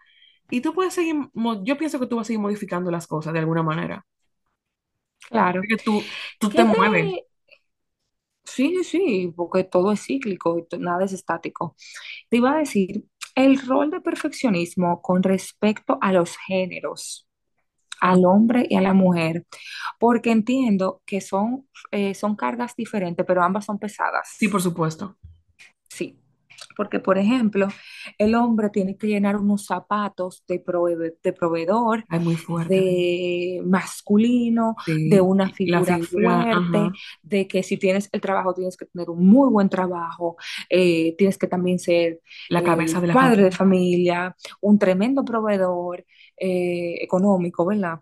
y 0.51 0.61
tú 0.63 0.75
puedes 0.75 0.95
seguir, 0.95 1.17
yo 1.65 1.79
pienso 1.79 2.01
que 2.01 2.07
tú 2.07 2.17
vas 2.17 2.27
a 2.27 2.29
seguir 2.29 2.41
modificando 2.41 2.91
las 2.91 3.07
cosas 3.07 3.33
de 3.35 3.41
alguna 3.41 3.63
manera, 3.63 4.07
Claro. 5.29 5.61
porque 5.61 5.79
tú, 5.79 6.13
tú 6.39 6.53
te 6.55 6.65
¿Qué 6.65 6.77
mueves. 6.77 7.15
Sí, 8.45 8.85
sí, 8.85 9.33
porque 9.37 9.65
todo 9.65 9.93
es 9.93 10.05
cíclico 10.07 10.59
y 10.59 10.79
nada 10.79 11.05
es 11.05 11.13
estático. 11.13 11.77
Te 12.31 12.39
iba 12.39 12.53
a 12.55 12.59
decir, 12.59 13.07
el 13.35 13.61
rol 13.67 13.91
de 13.91 14.01
perfeccionismo 14.01 15.03
con 15.03 15.23
respecto 15.23 15.99
a 16.01 16.13
los 16.13 16.37
géneros. 16.49 17.29
Al 18.01 18.25
hombre 18.27 18.67
y 18.71 18.77
a 18.77 18.83
la 18.83 18.95
mujer, 18.95 19.47
porque 20.01 20.31
entiendo 20.33 21.03
que 21.07 21.21
son, 21.21 21.69
eh, 21.93 22.15
son 22.15 22.37
cargas 22.37 22.75
diferentes, 22.77 23.27
pero 23.27 23.43
ambas 23.43 23.67
son 23.67 23.79
Sí, 24.37 24.49
por 24.49 24.61
pesadas. 24.61 24.63
supuesto. 24.63 25.17
Porque 26.77 27.01
por 27.01 27.19
ejemplo, 27.19 27.69
el 28.19 28.35
hombre 28.35 28.71
tiene 28.71 28.97
que 28.97 29.07
llenar 29.09 29.37
unos 29.37 29.67
zapatos 29.67 30.45
de, 30.49 30.65
prove- 30.65 31.15
de 31.23 31.33
proveedor, 31.33 32.05
Es 32.11 32.21
muy 32.21 32.37
fuerte. 32.37 32.75
de 32.75 33.63
masculino, 33.67 34.77
de 35.05 35.21
una 35.21 35.51
figura 35.51 35.99
figura, 35.99 36.43
fuerte, 36.43 36.57
ajá, 36.59 36.93
de 37.23 37.47
que 37.49 37.63
si 37.63 37.77
tienes 37.77 38.09
el 38.13 38.21
trabajo 38.21 38.55
tienes 38.55 38.77
que 38.77 38.87
tener 38.87 39.11
un 39.11 39.27
muy 39.27 39.51
buen 39.51 39.69
trabajo, 39.69 40.37
eh, 40.71 41.15
tienes 41.19 41.39
que 41.39 41.47
también 41.47 41.79
ser 41.79 42.21
la 42.49 42.63
cabeza 42.63 42.99
el 42.99 43.03
de 43.03 43.09
la 43.09 43.15
padre 43.15 43.43
de 43.45 43.51
familia. 43.51 44.35
un 44.61 44.79
tremendo 44.79 45.25
proveedor 45.25 46.05
eh, 46.37 46.97
económico, 47.03 47.65
¿verdad? 47.67 48.01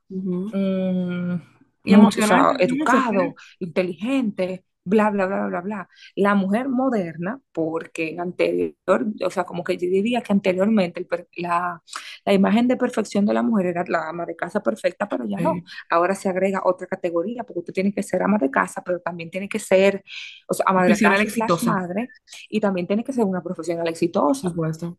Mm, 0.55 1.41
Y 1.85 1.95
o 2.17 2.23
sea, 2.23 2.55
educado, 2.59 3.35
inteligente, 3.59 4.65
bla, 4.85 5.11
bla, 5.11 5.27
bla, 5.27 5.47
bla, 5.47 5.61
bla. 5.61 5.89
La 6.17 6.35
mujer 6.35 6.69
moderna, 6.69 7.41
porque 7.53 8.11
en 8.11 8.21
anterior, 8.21 9.07
o 9.25 9.31
sea, 9.31 9.45
como 9.45 9.65
que 9.65 9.75
yo 9.77 9.89
diría 9.89 10.23
que 10.23 10.33
anteriormente 10.33 11.01
el 11.01 11.09
la, 11.37 11.83
la 12.25 12.33
imagen 12.33 12.69
de 12.69 12.77
perfección 12.77 13.27
de 13.27 13.35
la 13.35 13.43
mujer 13.43 13.67
era 13.67 13.85
la 13.89 14.09
ama 14.09 14.27
de 14.27 14.37
casa 14.37 14.63
perfecta, 14.63 15.09
pero 15.09 15.25
ya 15.27 15.41
no. 15.41 15.63
Ahora 15.91 16.15
se 16.15 16.29
agrega 16.29 16.63
otra 16.65 16.87
categoría, 16.87 17.45
porque 17.45 17.61
usted 17.61 17.73
tiene 17.75 17.93
que 17.93 18.03
ser 18.03 18.23
ama 18.23 18.39
de 18.39 18.51
casa, 18.51 18.83
pero 18.85 19.01
también 19.01 19.31
tiene 19.31 19.49
que 19.49 19.59
ser, 19.59 20.03
o 20.49 20.55
sea, 20.55 20.65
ama 20.69 20.85
de 20.85 20.99
casa 21.01 21.23
exitosa, 21.23 21.61
madre, 21.61 22.09
y 22.49 22.61
también 22.61 22.87
tiene 22.87 23.05
que 23.05 23.13
ser 23.13 23.25
una 23.25 23.43
profesional 23.43 23.89
por 24.27 24.35
exitosa. 24.35 24.51
supuesto. 24.51 24.99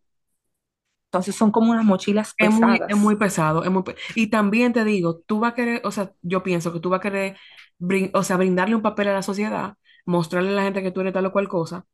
Entonces 1.08 1.36
son 1.36 1.52
como 1.52 1.72
unas 1.72 1.86
mochilas 1.86 2.34
Es 2.38 2.50
muy, 2.52 2.84
es 2.88 2.98
muy 2.98 3.16
pesado, 3.16 3.64
es 3.64 3.72
muy 3.72 3.84
pe- 3.84 3.96
Y 4.16 4.28
también 4.30 4.74
te 4.74 4.84
digo, 4.84 5.20
tú 5.26 5.40
vas 5.40 5.54
a 5.54 5.56
querer, 5.56 5.82
o 5.86 5.92
sea, 5.92 6.12
yo 6.22 6.44
pienso 6.44 6.74
que 6.74 6.80
tú 6.80 6.90
vas 6.90 7.00
a 7.00 7.02
querer, 7.02 7.38
brin- 7.84 8.12
o 8.14 8.24
sea, 8.24 8.38
brindarle 8.38 8.76
un 8.76 8.82
papel 8.82 9.10
a 9.10 9.14
la 9.14 9.22
sociedad, 9.24 9.78
mostrarle 10.06 10.52
a 10.52 10.54
la 10.56 10.64
gente 10.64 10.84
que 10.84 10.92
tú 10.92 11.02
eres 11.02 11.14
tal 11.14 11.26
o 11.28 11.32
cual 11.32 11.48
cosa, 11.50 11.86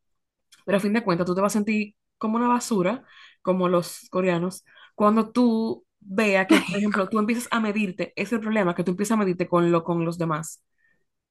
pero 0.65 0.77
a 0.77 0.81
fin 0.81 0.93
de 0.93 1.03
cuentas 1.03 1.25
tú 1.27 1.35
te 1.35 1.41
vas 1.41 1.53
a 1.53 1.59
sentir 1.59 1.95
como 2.17 2.37
una 2.37 2.47
basura, 2.47 3.03
como 3.41 3.69
los 3.69 4.07
coreanos, 4.11 4.65
cuando 4.95 5.31
tú 5.31 5.85
veas 5.99 6.47
que, 6.47 6.59
por 6.61 6.77
ejemplo, 6.77 7.09
tú 7.09 7.19
empiezas 7.19 7.47
a 7.51 7.59
medirte, 7.59 8.13
ese 8.15 8.23
es 8.23 8.33
el 8.33 8.39
problema, 8.41 8.75
que 8.75 8.83
tú 8.83 8.91
empiezas 8.91 9.15
a 9.15 9.19
medirte 9.19 9.47
con, 9.47 9.71
lo, 9.71 9.83
con 9.83 10.03
los 10.05 10.17
demás. 10.17 10.63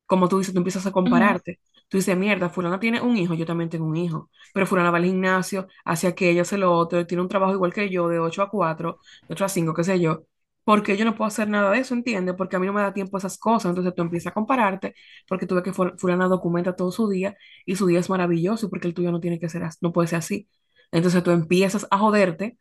como 0.07 0.29
tú 0.29 0.39
dices, 0.39 0.55
tú 0.55 0.59
empiezas 0.61 0.87
a 0.87 0.93
compararte. 0.93 1.61
Tú 1.89 1.97
dices, 1.99 2.17
mierda, 2.17 2.49
fulana 2.51 2.81
tiene 2.81 3.01
un 3.01 3.17
hijo, 3.17 3.35
yo 3.35 3.47
también 3.47 3.71
tengo 3.71 3.87
un 3.87 3.97
hijo. 3.97 4.31
Pero 4.53 4.67
fulana 4.67 4.91
va 4.91 4.99
al 4.99 5.05
gimnasio, 5.05 5.69
hace 5.85 6.07
aquello, 6.07 6.43
hace 6.43 6.59
lo 6.59 6.73
otro, 6.73 7.07
tiene 7.07 7.23
un 7.23 7.29
trabajo 7.29 7.55
igual 7.55 7.73
que 7.75 7.89
yo, 7.91 8.09
de 8.09 8.19
8 8.19 8.43
a 8.43 8.51
4 8.51 9.01
de 9.29 9.35
8 9.35 9.45
a 9.45 9.49
5 9.49 9.75
qué 9.75 9.85
sé 9.85 10.01
yo. 10.01 10.25
Porque 10.69 10.97
yo 10.99 11.05
no 11.07 11.15
puedo 11.15 11.29
hacer 11.29 11.49
nada 11.49 11.71
de 11.71 11.79
eso, 11.81 11.95
¿entiendes? 11.95 12.35
Porque 12.37 12.57
a 12.57 12.59
mí 12.59 12.67
no 12.67 12.73
me 12.75 12.83
da 12.83 12.93
tiempo 12.93 13.17
esas 13.19 13.39
cosas. 13.39 13.71
Entonces 13.71 13.95
tú 13.95 14.03
empiezas 14.03 14.31
a 14.33 14.35
compararte, 14.35 14.95
porque 15.29 15.47
tú 15.47 15.55
ves 15.55 15.65
que 15.65 15.73
ful- 15.73 15.99
fulana 15.99 16.29
documenta 16.29 16.77
todo 16.77 16.93
su 16.93 17.09
día 17.09 17.37
y 17.65 17.77
su 17.77 17.87
día 17.87 18.01
es 18.01 18.11
maravilloso, 18.11 18.69
porque 18.71 18.87
el 18.89 18.95
tuyo 18.95 19.11
no 19.13 19.21
tiene 19.21 19.39
que 19.41 19.49
ser 19.49 19.63
no 19.81 19.93
puede 19.93 20.09
ser 20.09 20.19
así. 20.19 20.49
Entonces 20.93 21.23
tú 21.23 21.31
empiezas 21.31 21.87
a 21.91 21.99
joderte, 21.99 22.59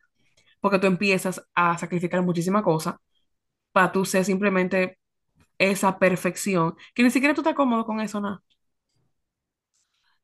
porque 0.60 0.78
tú 0.78 0.86
empiezas 0.88 1.42
a 1.54 1.78
sacrificar 1.78 2.22
muchísimas 2.22 2.62
cosas 2.64 2.96
para 3.72 3.92
tú 3.92 4.04
ser 4.04 4.24
simplemente 4.24 4.98
esa 5.58 5.98
perfección, 5.98 6.74
que 6.94 7.02
ni 7.04 7.10
siquiera 7.10 7.34
tú 7.34 7.42
estás 7.42 7.54
cómodo 7.56 7.84
con 7.86 8.00
eso, 8.00 8.20
nada. 8.20 8.42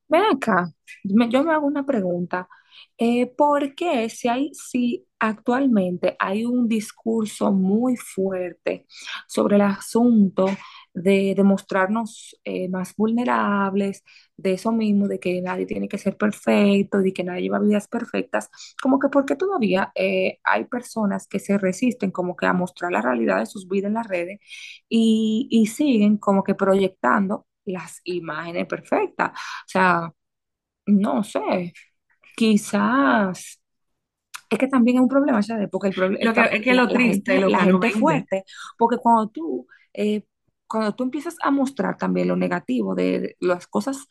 Ven 0.09 0.23
acá, 0.25 0.71
yo 1.05 1.45
me 1.45 1.53
hago 1.53 1.67
una 1.67 1.85
pregunta. 1.87 2.49
Eh, 2.99 3.27
¿por 3.37 3.75
qué 3.75 4.09
si 4.11 4.29
hay, 4.29 4.51
si 4.55 5.07
actualmente 5.29 6.17
hay 6.19 6.45
un 6.45 6.69
discurso 6.69 7.53
muy 7.53 7.97
fuerte 7.97 8.87
sobre 9.29 9.57
el 9.57 9.63
asunto 9.63 10.47
de, 10.95 11.35
de 11.37 11.43
mostrarnos 11.45 12.37
eh, 12.45 12.69
más 12.69 12.95
vulnerables, 12.97 14.05
de 14.37 14.53
eso 14.55 14.73
mismo, 14.73 15.09
de 15.09 15.19
que 15.21 15.41
nadie 15.43 15.67
tiene 15.67 15.89
que 15.89 15.99
ser 15.99 16.17
perfecto, 16.17 16.99
de 16.99 17.13
que 17.13 17.25
nadie 17.25 17.43
lleva 17.43 17.59
vidas 17.59 17.89
perfectas, 17.89 18.51
como 18.83 18.99
que 18.99 19.09
por 19.09 19.25
qué 19.27 19.37
todavía 19.37 19.93
eh, 19.95 20.39
hay 20.45 20.65
personas 20.67 21.27
que 21.27 21.39
se 21.41 21.59
resisten 21.59 22.11
como 22.11 22.37
que 22.37 22.47
a 22.47 22.53
mostrar 22.53 22.93
la 22.93 23.03
realidad 23.03 23.39
de 23.41 23.47
sus 23.47 23.69
vidas 23.69 23.89
en 23.89 23.95
las 23.95 24.07
redes 24.09 24.41
y, 24.89 25.49
y 25.51 25.67
siguen 25.67 26.19
como 26.19 26.45
que 26.45 26.55
proyectando 26.55 27.47
las 27.65 28.01
imágenes 28.05 28.67
perfectas? 28.67 29.31
O 29.33 29.69
sea, 29.69 30.13
no 30.87 31.25
sé, 31.25 31.73
quizás 32.37 33.61
es 34.55 34.59
que 34.61 34.69
también 34.69 34.99
es 34.99 35.03
un 35.03 35.09
problema, 35.09 35.43
¿sabes? 35.43 35.69
Porque 35.71 35.89
el 35.89 35.95
proble- 35.95 36.19
Lo 36.21 36.35
que, 36.35 36.41
está 36.41 36.47
es 36.47 36.63
que 36.63 36.75
la, 36.75 36.75
lo 36.75 36.91
la 36.91 37.01
triste, 37.01 37.01
gente, 37.01 37.39
lo 37.39 37.51
la 37.51 37.61
que 37.61 37.61
gente 37.61 37.91
fuerte, 37.91 38.45
porque 38.79 38.99
cuando 38.99 39.29
tú, 39.29 39.67
eh, 39.93 40.25
cuando 40.67 40.95
tú 40.95 41.05
empiezas 41.05 41.37
a 41.43 41.51
mostrar 41.51 41.99
también 41.99 42.29
lo 42.29 42.37
negativo 42.37 42.95
de, 42.95 43.37
las 43.41 43.67
cosas 43.67 44.07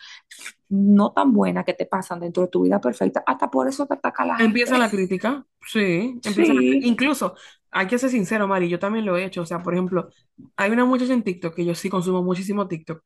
no 0.69 1.13
tan 1.13 1.33
buenas 1.33 1.65
que 1.65 1.73
te 1.73 1.85
pasan 1.85 2.19
dentro 2.21 2.43
de 2.43 2.49
tu 2.49 2.63
vida 2.63 2.81
perfecta, 2.81 3.23
hasta 3.27 3.49
por 3.51 3.67
eso 3.69 3.85
te 3.87 3.95
ataca 3.95 4.25
la 4.25 4.37
Empieza 4.37 4.77
gente. 4.77 4.79
la 4.79 4.89
crítica, 4.89 5.45
sí, 5.67 6.19
empieza 6.23 6.53
la, 6.55 6.63
Sí. 6.63 6.81
incluso 6.81 7.35
hay 7.69 7.85
que 7.87 7.99
ser 7.99 8.09
sincero, 8.09 8.47
Mari, 8.47 8.67
yo 8.67 8.79
también 8.79 9.05
lo 9.05 9.15
he 9.15 9.25
hecho. 9.25 9.41
O 9.43 9.45
sea, 9.45 9.61
por 9.61 9.73
ejemplo, 9.73 10.09
hay 10.55 10.71
una 10.71 10.85
muchacha 10.85 11.13
en 11.13 11.23
TikTok 11.23 11.55
que 11.55 11.65
yo 11.65 11.75
sí 11.75 11.89
consumo 11.89 12.23
muchísimo 12.23 12.67
TikTok, 12.67 13.03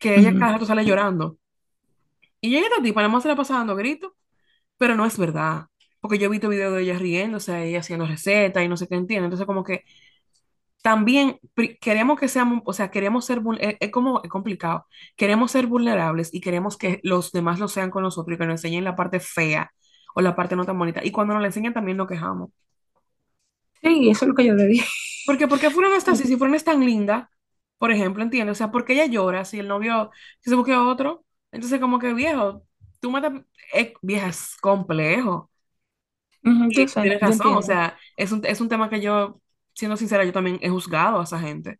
que 0.00 0.18
ella 0.18 0.34
Ujú, 0.34 0.38
cada 0.38 0.54
rato 0.54 0.66
sale 0.66 0.84
llorando. 0.86 1.38
Y 2.40 2.50
llega 2.50 2.66
esta 2.68 2.82
tipa, 2.82 3.00
nada 3.00 3.12
más 3.12 3.22
se 3.22 3.28
la 3.28 3.36
pasa 3.36 3.54
dando 3.54 3.76
gritos, 3.76 4.12
pero 4.78 4.96
no 4.96 5.06
es 5.06 5.18
verdad. 5.18 5.66
Porque 6.02 6.18
yo 6.20 6.26
he 6.28 6.30
visto 6.30 6.50
videos 6.50 6.74
de 6.74 6.82
ella 6.84 6.98
riéndose, 7.00 7.64
ella 7.68 7.80
haciendo 7.80 8.06
recetas 8.06 8.64
y 8.64 8.68
no 8.68 8.78
sé 8.78 8.88
qué 8.88 8.96
entiende. 8.96 9.26
Entonces, 9.26 9.46
como 9.48 9.64
que 9.64 9.84
también 10.82 11.38
pri- 11.54 11.78
queremos 11.78 12.18
que 12.18 12.28
seamos, 12.28 12.62
o 12.64 12.72
sea, 12.72 12.90
queremos 12.90 13.24
ser, 13.24 13.40
vul- 13.40 13.58
es, 13.60 13.76
es 13.80 13.90
como 13.90 14.20
es 14.24 14.30
complicado. 14.30 14.86
Queremos 15.16 15.52
ser 15.52 15.66
vulnerables 15.66 16.34
y 16.34 16.40
queremos 16.40 16.76
que 16.76 17.00
los 17.04 17.32
demás 17.32 17.60
lo 17.60 17.68
sean 17.68 17.90
con 17.90 18.02
nosotros 18.02 18.34
y 18.36 18.38
que 18.38 18.46
nos 18.46 18.54
enseñen 18.54 18.84
la 18.84 18.96
parte 18.96 19.20
fea 19.20 19.72
o 20.14 20.20
la 20.22 20.34
parte 20.36 20.56
no 20.56 20.64
tan 20.64 20.78
bonita. 20.78 21.00
Y 21.04 21.12
cuando 21.12 21.34
nos 21.34 21.42
la 21.42 21.48
enseñan 21.48 21.74
también 21.74 21.96
nos 21.98 22.08
quejamos. 22.08 22.50
Sí, 23.82 24.08
eso 24.10 24.24
es 24.24 24.28
lo 24.28 24.34
que 24.34 24.46
yo 24.46 24.54
le 24.54 24.66
dije. 24.66 24.86
Porque, 25.24 25.48
porque 25.48 25.70
Fulana 25.70 25.96
está 25.98 26.12
así, 26.12 26.24
si 26.26 26.36
Fulana 26.36 26.56
es 26.56 26.64
tan 26.64 26.84
linda, 26.84 27.30
por 27.78 27.90
ejemplo, 27.92 28.22
¿entiendes? 28.22 28.52
O 28.56 28.58
sea, 28.58 28.70
porque 28.70 28.94
ella 28.94 29.06
llora 29.06 29.44
si 29.44 29.58
el 29.58 29.68
novio 29.68 30.10
que 30.42 30.50
se 30.50 30.56
busque 30.56 30.72
a 30.72 30.82
otro. 30.86 31.24
Entonces, 31.52 31.80
como 31.80 31.98
que 31.98 32.14
viejo, 32.14 32.64
tú 33.00 33.10
matas, 33.10 33.34
es, 33.74 33.92
vieja, 34.02 34.28
es 34.28 34.56
complejo. 34.60 35.50
Ujú, 36.44 36.72
yo 36.74 36.84
Y 36.84 36.86
tienes 37.00 37.20
razón, 37.20 37.54
o 37.54 37.62
sea, 37.62 37.98
es 38.16 38.32
un, 38.32 38.44
es 38.44 38.60
un 38.60 38.68
tema 38.68 38.90
que 38.90 39.00
yo, 39.00 39.40
siendo 39.74 39.96
sincera, 39.96 40.24
yo 40.24 40.32
también 40.32 40.58
he 40.62 40.68
juzgado 40.70 41.20
a 41.20 41.24
esa 41.24 41.38
gente. 41.40 41.78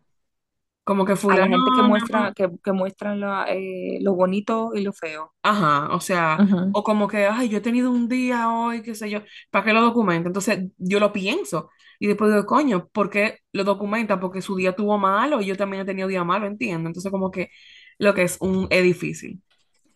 Como 0.85 1.07
que 1.07 1.17
A 1.27 1.37
la 1.37 1.47
fulano, 1.47 1.49
gente 1.49 1.73
que 1.73 1.83
más- 2.11 2.11
muestra, 2.13 2.33
que, 2.35 2.49
que 2.63 2.73
muestra 2.73 3.17
la, 3.17 3.47
eh, 3.49 3.99
lo 4.03 4.15
bonito 4.15 4.71
y 4.75 4.83
lo 4.83 4.93
feo. 4.93 5.33
ajá, 5.43 5.89
o 5.95 6.01
sea, 6.01 6.43
Ujú, 6.43 6.59
o 6.71 6.83
como 6.85 7.09
que, 7.09 7.27
ay, 7.27 7.49
yo 7.49 7.59
he 7.59 7.61
tenido 7.61 7.91
un 7.91 8.09
día 8.09 8.51
hoy, 8.51 8.83
qué 8.83 8.95
sé 8.95 9.11
yo, 9.11 9.21
¿para 9.51 9.65
qué 9.65 9.73
lo 9.73 9.83
documenta? 9.83 10.29
Entonces, 10.29 10.71
yo 10.79 11.01
lo 11.01 11.13
pienso. 11.13 11.71
Y 11.99 12.07
después 12.07 12.31
digo, 12.33 12.47
coño, 12.47 12.89
¿por 12.89 13.11
qué 13.11 13.39
lo 13.53 13.65
documenta? 13.65 14.19
Porque 14.21 14.43
su 14.43 14.57
día 14.57 14.75
tuvo 14.75 14.99
malo 14.99 15.41
y 15.41 15.47
yo 15.47 15.57
también 15.57 15.83
he 15.83 15.85
tenido 15.87 16.09
día 16.09 16.25
malo, 16.25 16.47
entiendo. 16.47 16.89
Entonces, 16.89 17.11
como 17.13 17.31
que 17.31 17.51
lo 17.99 18.15
que 18.15 18.23
es 18.23 18.39
un, 18.41 18.67
es 18.71 18.83
difícil. 18.83 19.43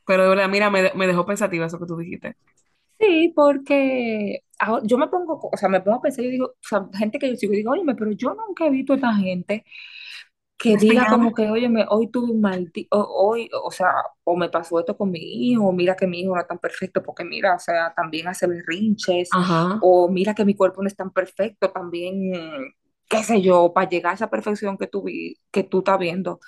Pero 0.07 0.25
de 0.25 0.31
verdad, 0.31 0.49
mira, 0.51 0.71
me, 0.71 0.83
de- 0.83 0.93
me 0.95 1.07
dejó 1.09 1.27
pensativa 1.27 1.67
eso 1.67 1.79
que 1.81 1.87
tú 1.87 1.97
dijiste. 1.99 2.37
Sí, 2.99 3.33
porque 3.35 4.41
ahora- 4.59 4.83
yo 4.87 4.97
me 4.99 5.09
pongo, 5.09 5.39
o 5.53 5.57
sea, 5.57 5.69
me 5.69 5.81
pongo 5.81 5.99
a 5.99 6.03
pensar 6.03 6.25
y 6.25 6.31
digo, 6.31 6.47
o 6.47 6.55
sea, 6.63 6.89
gente 6.95 7.19
que 7.19 7.29
yo 7.31 7.37
sigo, 7.37 7.53
y 7.53 7.59
digo, 7.59 7.73
óyeme, 7.73 7.95
pero 7.95 8.11
yo 8.13 8.35
nunca 8.35 8.67
he 8.67 8.71
visto 8.71 8.95
a 8.95 8.97
esta 8.97 9.15
gente 9.15 9.65
que 10.59 10.77
diga 10.79 11.07
como 11.09 11.35
que, 11.35 11.51
óyeme, 11.51 11.87
hoy 11.91 12.11
tuve 12.11 12.33
un 12.33 12.41
mal 12.43 12.71
día, 12.73 12.87
hoy, 12.93 13.49
o 13.65 13.71
sea, 13.73 13.93
o 14.25 14.37
me 14.37 14.49
pasó 14.51 14.81
esto 14.81 14.97
con 14.97 15.11
mi 15.11 15.21
hijo, 15.21 15.67
o 15.69 15.73
mira 15.73 15.97
que 15.97 16.07
mi 16.07 16.21
hijo 16.23 16.35
no 16.35 16.41
es 16.41 16.49
tan 16.49 16.59
perfecto, 16.59 17.03
porque 17.03 17.25
mira, 17.25 17.55
o 17.57 17.59
sea, 17.61 17.93
también 17.95 18.29
hace 18.29 18.47
berrinches, 18.49 19.39
Ajá, 19.39 19.79
o 19.79 20.09
mira 20.11 20.35
que 20.35 20.45
mi 20.47 20.55
cuerpo 20.57 20.83
no 20.83 20.89
es 20.89 20.97
tan 20.97 21.13
perfecto, 21.13 21.71
también, 21.73 22.33
qué 23.09 23.23
sé 23.23 23.43
yo, 23.43 23.73
para 23.75 23.89
llegar 23.89 24.13
a 24.13 24.15
esa 24.17 24.31
perfección 24.31 24.79
que 24.79 24.87
tú, 24.89 25.03
vi, 25.05 25.37
que 25.51 25.63
tú 25.65 25.79
estás 25.79 25.99
viendo 25.99 26.41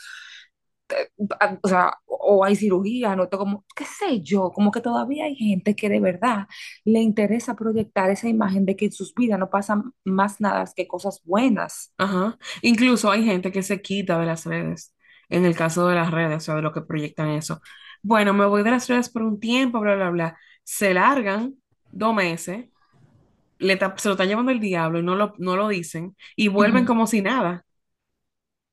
o 1.62 1.68
sea, 1.68 1.98
o 2.06 2.44
hay 2.44 2.56
cirugía, 2.56 3.16
no 3.16 3.28
como, 3.30 3.64
qué 3.76 3.84
sé 3.84 4.20
yo, 4.22 4.50
como 4.52 4.70
que 4.72 4.80
todavía 4.80 5.24
hay 5.24 5.36
gente 5.36 5.74
que 5.76 5.88
de 5.88 6.00
verdad 6.00 6.46
le 6.84 7.00
interesa 7.00 7.54
proyectar 7.56 8.10
esa 8.10 8.28
imagen 8.28 8.64
de 8.66 8.76
que 8.76 8.86
en 8.86 8.92
sus 8.92 9.14
vidas 9.14 9.38
no 9.38 9.50
pasan 9.50 9.92
más 10.04 10.40
nada 10.40 10.64
que 10.74 10.86
cosas 10.88 11.20
buenas. 11.24 11.92
ajá. 11.98 12.38
Incluso 12.62 13.10
hay 13.10 13.24
gente 13.24 13.52
que 13.52 13.62
se 13.62 13.82
quita 13.82 14.18
de 14.18 14.26
las 14.26 14.46
redes, 14.46 14.94
en 15.28 15.44
el 15.44 15.56
caso 15.56 15.88
de 15.88 15.94
las 15.96 16.10
redes, 16.10 16.36
o 16.38 16.40
sea, 16.40 16.54
de 16.56 16.62
lo 16.62 16.72
que 16.72 16.82
proyectan 16.82 17.30
eso. 17.30 17.60
Bueno, 18.02 18.32
me 18.34 18.46
voy 18.46 18.62
de 18.62 18.70
las 18.70 18.88
redes 18.88 19.08
por 19.10 19.22
un 19.22 19.40
tiempo, 19.40 19.80
bla, 19.80 19.94
bla, 19.96 20.10
bla. 20.10 20.38
Se 20.64 20.94
largan 20.94 21.54
dos 21.90 22.14
meses, 22.14 22.66
le 23.58 23.78
se 23.78 24.08
lo 24.08 24.12
está 24.14 24.26
llevando 24.26 24.52
el 24.52 24.60
diablo 24.60 25.00
y 25.00 25.04
no 25.04 25.16
lo, 25.16 25.34
no 25.38 25.56
lo 25.56 25.68
dicen, 25.68 26.16
y 26.36 26.48
vuelven 26.48 26.84
Ujú. 26.84 26.86
como 26.86 27.06
si 27.08 27.22
nada. 27.22 27.64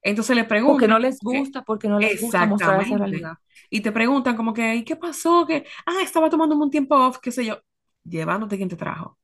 Entonces 0.06 0.38
le 0.38 0.46
Porque 0.64 0.88
preguntan, 0.88 0.90
no 0.90 1.00
les 1.00 1.22
gusta, 1.22 1.64
porque 1.64 1.88
no 1.88 2.00
les 2.00 2.18
gusta 2.18 2.46
mostrar 2.46 2.82
esa 2.82 2.98
realidad. 2.98 3.36
Y 3.70 3.82
te 3.82 3.92
preguntan 3.92 4.36
como 4.38 4.54
que, 4.54 4.76
¿y 4.76 4.84
qué 4.86 4.96
pasó? 4.96 5.46
Que, 5.48 5.66
ah, 5.86 6.02
estaba 6.04 6.30
tomándome 6.30 6.64
un 6.64 6.72
tiempo 6.72 6.96
off, 6.96 7.20
qué 7.22 7.32
sé 7.32 7.46
yo, 7.46 7.60
llevándote 8.04 8.58
quien 8.58 8.70
te 8.70 8.76
trajo. 8.78 9.18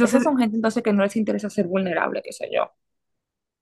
Esas 0.00 0.22
Entonces, 0.22 0.22
son 0.22 0.38
gente 0.38 0.56
entonces 0.56 0.82
que 0.82 0.92
no 0.94 1.02
les 1.02 1.16
interesa 1.16 1.50
ser 1.50 1.66
vulnerable, 1.66 2.22
qué 2.24 2.32
sé 2.32 2.48
yo. 2.52 2.72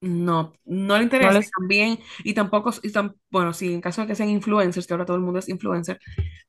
No, 0.00 0.52
no 0.66 0.98
le 0.98 1.02
No 1.20 1.32
interesa 1.32 1.40
y 1.42 1.44
les, 1.44 1.54
también, 1.58 1.98
y 2.24 2.34
tampoco, 2.34 2.70
y 2.82 2.90
tam- 2.92 3.14
bueno, 3.30 3.54
sí, 3.54 3.72
en 3.72 3.80
caso 3.80 4.02
de 4.02 4.06
que 4.08 4.14
sean 4.14 4.28
influencers, 4.28 4.86
que 4.86 4.92
ahora 4.92 5.06
todo 5.06 5.16
el 5.16 5.22
mundo 5.22 5.38
es 5.38 5.48
influencer, 5.48 5.98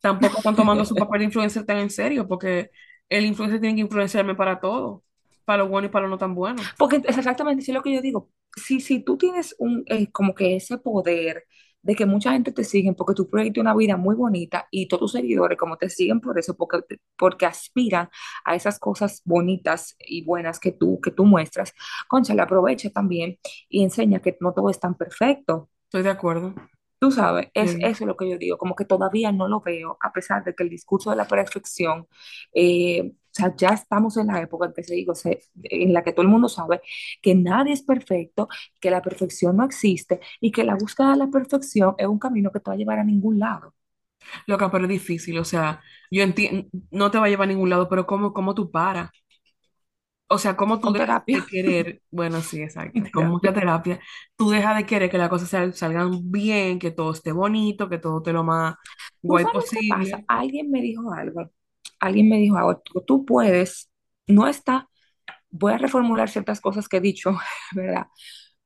tampoco 0.01 0.39
están 0.39 0.57
tomando 0.57 0.83
su 0.83 0.97
papel 0.97 1.19
de 1.19 1.25
influencer 1.25 1.65
tan 1.65 1.77
en 1.77 1.89
serio, 1.89 2.27
porque 2.27 2.69
el 3.07 3.25
influencer 3.25 3.61
tiene 3.61 3.75
que 3.75 3.81
influenciarme 3.81 4.35
para 4.35 4.59
todo, 4.59 5.03
para 5.45 5.63
lo 5.63 5.69
bueno 5.69 5.87
y 5.87 5.89
para 5.91 6.03
lo 6.05 6.09
no 6.11 6.17
tan 6.17 6.35
bueno. 6.35 6.73
Porque 6.77 6.97
es 7.07 7.17
exactamente 7.17 7.61
eso 7.63 7.71
es 7.71 7.75
lo 7.75 7.83
que 7.83 7.93
yo 7.95 8.01
digo. 8.01 8.29
Si, 8.55 8.79
si 8.79 9.03
tú 9.03 9.17
tienes 9.17 9.55
un, 9.59 9.83
eh, 9.87 10.11
como 10.11 10.33
que 10.35 10.55
ese 10.55 10.77
poder 10.77 11.45
de 11.81 11.95
que 11.95 12.05
mucha 12.07 12.31
gente 12.31 12.51
te 12.51 12.63
sigue 12.63 12.93
porque 12.93 13.13
tú 13.13 13.29
proyectas 13.29 13.61
una 13.61 13.75
vida 13.75 13.95
muy 13.95 14.15
bonita 14.15 14.67
y 14.71 14.87
todos 14.87 15.01
tus 15.01 15.11
seguidores 15.11 15.57
como 15.57 15.77
te 15.77 15.89
siguen 15.89 16.19
por 16.19 16.39
eso, 16.39 16.55
porque, 16.57 16.79
porque 17.15 17.45
aspiran 17.45 18.09
a 18.43 18.55
esas 18.55 18.79
cosas 18.79 19.21
bonitas 19.23 19.95
y 19.99 20.23
buenas 20.25 20.59
que 20.59 20.71
tú, 20.71 20.99
que 20.99 21.11
tú 21.11 21.25
muestras, 21.25 21.73
concha, 22.07 22.33
le 22.33 22.41
aprovecha 22.41 22.89
también 22.89 23.37
y 23.69 23.83
enseña 23.83 24.19
que 24.19 24.35
no 24.41 24.53
todo 24.53 24.71
es 24.71 24.79
tan 24.79 24.95
perfecto. 24.95 25.69
Estoy 25.83 26.01
de 26.01 26.09
acuerdo. 26.09 26.55
Tú 26.97 27.11
sabes, 27.11 27.49
es 27.53 27.77
eso 27.81 28.05
lo 28.07 28.17
que 28.17 28.29
yo 28.31 28.37
digo, 28.37 28.57
como 28.57 28.75
que 28.75 28.85
todavía 28.85 29.31
no 29.31 29.47
lo 29.47 29.61
veo, 29.61 29.97
a 30.01 30.11
pesar 30.11 30.43
de 30.43 30.55
que 30.55 30.63
el 30.63 30.69
discurso 30.69 31.11
de 31.11 31.17
la 31.17 31.27
perfección, 31.27 32.07
eh, 32.53 33.11
sea, 33.35 33.55
ya 33.57 33.69
estamos 33.69 34.17
en 34.17 34.27
la 34.27 34.41
época 34.41 34.67
en 34.67 34.73
que 34.73 34.83
se 34.83 34.95
digo, 34.95 35.15
se- 35.15 35.41
en 35.63 35.93
la 35.93 36.03
que 36.03 36.13
todo 36.13 36.23
el 36.23 36.29
mundo 36.29 36.49
sabe 36.49 36.81
que 37.21 37.35
nadie 37.35 37.73
es 37.73 37.83
perfecto, 37.83 38.47
que 38.79 38.91
la 38.91 39.01
perfección 39.01 39.57
no 39.57 39.65
existe 39.65 40.19
y 40.41 40.51
que 40.51 40.63
la 40.63 40.75
búsqueda 40.75 41.11
de 41.11 41.17
la 41.17 41.27
perfección 41.29 41.95
es 41.97 42.07
un 42.07 42.19
camino 42.19 42.51
que 42.51 42.59
te 42.59 42.69
va 42.71 42.75
a 42.75 42.77
llevar 42.77 42.99
a 42.99 43.03
ningún 43.03 43.39
lado. 43.39 43.73
Loca, 44.47 44.71
pero 44.71 44.85
es 44.85 44.89
difícil, 44.89 45.37
o 45.39 45.43
sea, 45.45 45.81
yo 46.11 46.23
entiendo, 46.23 46.67
no 46.91 47.11
te 47.11 47.17
va 47.19 47.25
a 47.25 47.29
llevar 47.29 47.45
a 47.45 47.51
ningún 47.51 47.69
lado, 47.69 47.89
pero 47.89 48.05
¿cómo, 48.05 48.33
cómo 48.33 48.53
tú 48.55 48.71
paras? 48.71 49.09
O 50.27 50.37
sea, 50.39 50.57
¿cómo 50.57 50.79
tú 50.79 50.91
dejas 50.93 51.07
terapia 51.07 51.39
de 51.41 51.45
querer? 51.45 52.01
Bueno, 52.11 52.41
sí, 52.41 52.61
exacto. 52.61 53.05
Con 53.11 53.27
mucha 53.27 53.53
terapia. 53.53 53.99
tú 54.35 54.49
dejas 54.49 54.75
de 54.77 54.85
querer 54.85 55.09
que 55.11 55.17
las 55.19 55.29
cosas 55.29 55.49
sal- 55.49 55.73
salgan 55.75 56.31
bien, 56.31 56.79
que 56.79 56.91
todo 56.91 57.11
esté 57.11 57.31
bonito, 57.31 57.89
que 57.89 57.99
todo 57.99 58.17
esté 58.17 58.33
lo 58.33 58.43
más 58.43 58.75
¿Tú 59.27 59.37
guay 59.37 59.45
sabes 59.45 59.69
qué 59.73 59.83
pasa? 59.83 60.23
posible. 60.23 60.27
Alguien 60.27 60.69
me 60.71 60.81
dijo 60.81 61.11
algo, 61.13 61.49
alguien 61.99 62.29
me 62.29 62.37
dijo 62.37 62.57
algo, 62.57 62.81
tú, 63.05 63.25
puedes, 63.25 63.89
no 64.27 64.47
está, 64.47 64.89
voy 65.49 65.73
a 65.73 65.77
reformular 65.77 66.29
ciertas 66.29 66.61
cosas 66.61 66.87
que 66.87 66.97
he 66.97 67.01
dicho, 67.01 67.37
¿verdad? 67.75 68.07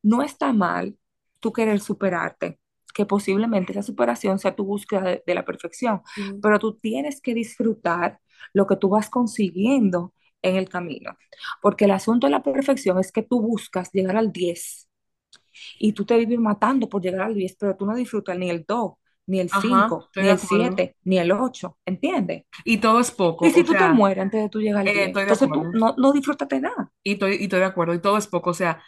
No 0.02 0.22
está 0.24 0.54
mal 0.54 0.98
tú 1.40 1.54
querer 1.54 1.80
superarte, 1.80 2.60
que 2.94 3.06
posiblemente 3.06 3.72
esa 3.72 3.84
superación 3.84 4.40
sea 4.40 4.56
tu 4.56 4.66
búsqueda 4.66 5.02
de, 5.04 5.24
de 5.26 5.36
la 5.36 5.46
perfección, 5.46 6.02
pero 6.42 6.60
tú 6.60 6.78
tienes 6.80 7.22
que 7.22 7.34
disfrutar 7.34 8.20
lo 8.54 8.68
que 8.68 8.76
tú 8.76 8.90
vas 8.90 9.10
consiguiendo 9.10 10.14
en 10.42 10.56
el 10.56 10.70
camino, 10.70 11.18
porque 11.62 11.86
el 11.86 11.92
asunto 11.92 12.28
de 12.28 12.32
la 12.32 12.44
perfección 12.44 13.00
es 13.00 13.12
que 13.12 13.24
tú 13.24 13.42
buscas 13.42 13.92
llegar 13.92 14.18
al 14.18 14.32
10 14.32 14.90
y 15.80 15.94
tú 15.94 16.06
te 16.06 16.18
vives 16.18 16.40
matando 16.40 16.90
por 16.90 17.02
llegar 17.02 17.22
al 17.22 17.36
10 17.36 17.56
pero 17.60 17.76
tú 17.76 17.86
no 17.86 17.96
disfrutas 17.96 18.38
ni 18.38 18.50
el 18.50 18.66
2 18.68 18.94
ni 19.30 19.40
el 19.40 19.50
Ajá, 19.52 19.86
cinco 19.90 20.08
estoy 20.08 20.24
ni 20.24 20.28
de 20.28 20.32
el 20.32 20.40
acuerdo. 20.42 20.80
7 20.80 20.98
ni 21.06 21.20
el 21.20 21.32
ocho 21.32 21.78
¿entiendes? 21.86 22.46
Y 22.64 22.80
todo 22.80 23.00
es 23.00 23.12
Y 23.42 23.52
poco, 23.52 23.52
si 23.52 23.64
o 23.64 23.66
tú 23.66 23.76
te 23.76 23.90
sea, 23.90 23.90
mueres 23.90 24.24
antes 24.24 24.42
de 24.44 24.50
tú 24.50 24.62
llegar 24.62 24.82
al 24.84 24.92
eh, 24.94 25.04
10 25.04 25.08
estoy 25.08 25.26
de 25.26 25.32
entonces 25.32 25.52
tú 25.52 25.70
no, 25.74 25.96
no 25.98 26.14
disfrutaste 26.14 26.62
nada. 26.62 26.92
Y 27.04 27.14
estoy, 27.14 27.38
y 27.40 27.44
estoy 27.44 27.60
de 27.60 27.66
acuerdo, 27.66 27.94
y 27.94 28.02
todo 28.02 28.18
es 28.18 28.28
poco, 28.28 28.50
o 28.52 28.54
sea, 28.54 28.84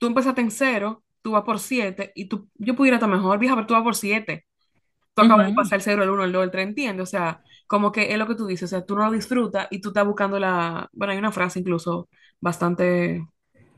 tú 0.00 0.06
empezaste 0.06 0.40
en 0.42 0.50
cero, 0.50 1.04
tú 1.22 1.32
vas 1.32 1.44
por 1.44 1.60
siete, 1.60 2.12
y 2.14 2.26
tú, 2.28 2.50
yo 2.56 2.76
pudiera 2.76 2.96
estar 2.98 3.10
mejor, 3.10 3.38
vieja, 3.38 3.54
pero 3.56 3.66
tú 3.66 3.74
vas 3.74 3.82
por 3.84 3.96
siete. 3.96 4.46
Tú 5.14 5.22
acabas 5.22 5.46
de 5.48 5.52
Ujú. 5.52 5.54
pasar 5.54 5.76
el 5.78 5.82
cero, 5.82 6.02
el 6.04 6.10
uno, 6.10 6.24
el 6.24 6.32
dos, 6.32 6.44
el 6.44 6.50
tres, 6.52 6.66
¿entiendes? 6.68 7.04
O 7.04 7.06
sea, 7.10 7.42
como 7.68 7.92
que 7.92 8.12
es 8.12 8.18
lo 8.18 8.26
que 8.28 8.34
tú 8.36 8.46
dices, 8.46 8.64
o 8.72 8.76
sea, 8.76 8.86
tú 8.86 8.96
no 8.96 9.06
lo 9.06 9.12
disfrutas 9.12 9.68
y 9.70 9.80
tú 9.80 9.88
estás 9.90 10.06
buscando 10.06 10.38
la, 10.40 10.88
bueno, 10.92 11.12
hay 11.12 11.18
una 11.18 11.32
frase 11.32 11.60
incluso 11.60 12.08
bastante 12.40 13.26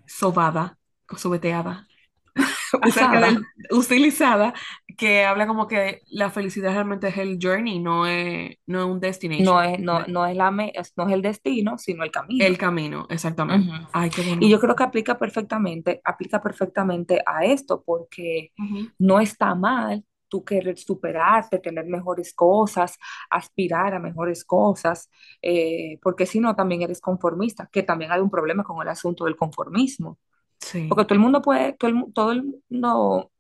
sobada, 0.07 0.79
sobeteada, 1.17 1.89
Usada. 2.83 3.21
del, 3.21 3.51
utilizada, 3.71 4.55
que 4.99 5.25
habla 5.27 5.49
como 5.49 5.69
que 5.69 6.03
la 6.09 6.31
felicidad 6.31 6.73
realmente 6.75 7.09
es 7.09 7.19
el 7.19 7.39
journey, 7.43 7.81
no 7.81 8.07
es, 8.09 8.59
no 8.67 8.81
es 8.81 8.87
un 8.87 9.01
No 9.37 9.63
destination, 9.63 9.63
es, 9.63 9.79
no, 9.81 10.05
no 10.09 10.27
es 10.27 10.37
la, 10.37 10.51
me- 10.51 10.73
no 10.97 11.07
es 11.09 11.13
el 11.15 11.23
destino, 11.23 11.79
sino 11.79 12.03
el 12.05 12.11
el 12.39 12.57
camino. 12.57 12.59
camino, 12.59 13.07
exactamente. 13.11 13.71
Ujú. 13.71 13.89
Ay, 13.93 14.11
qué 14.13 14.23
Y 14.41 14.51
yo 14.51 14.61
creo 14.61 14.77
que 14.77 14.85
aplica 14.85 15.19
perfectamente, 15.19 16.01
aplica 16.05 16.43
perfectamente 16.43 17.23
a 17.27 17.45
esto, 17.47 17.83
porque 17.85 18.53
Ujú, 18.59 18.91
no 18.99 19.21
está 19.21 19.55
mal 19.55 20.05
tú 20.29 20.45
querer 20.45 20.79
superarte, 20.79 21.59
tener 21.61 21.87
mejores 21.87 22.35
cosas, 22.35 22.99
aspirar 23.31 23.95
a 23.95 24.01
mejores 24.01 24.45
cosas, 24.45 25.11
eh, 25.43 25.99
porque 26.03 26.27
si 26.27 26.41
no, 26.41 26.57
también 26.57 26.83
eres 26.83 27.01
conformista, 27.01 27.69
que 27.73 27.83
también 27.85 28.13
hay 28.13 28.21
un 28.21 28.31
problema 28.31 28.65
con 28.65 28.83
el 28.83 28.89
asunto 28.89 29.25
del 29.27 29.37
conformismo, 29.37 30.19
Sí. 30.61 30.89
porque 30.89 31.05
todo 31.05 31.15
el 31.15 31.21
mundo 31.21 31.43
puede, 31.43 31.75
todo 31.75 31.91
el, 31.91 32.13
todo 32.15 32.33
el 32.33 32.45
mundo 32.71 33.31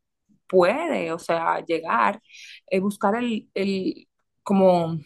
puede, 0.49 1.13
o 1.13 1.19
sea, 1.19 1.61
llegar, 1.65 2.21
eh, 2.71 2.81
buscar 2.81 3.17
el, 3.17 3.49
el, 3.55 4.09
como 4.43 4.99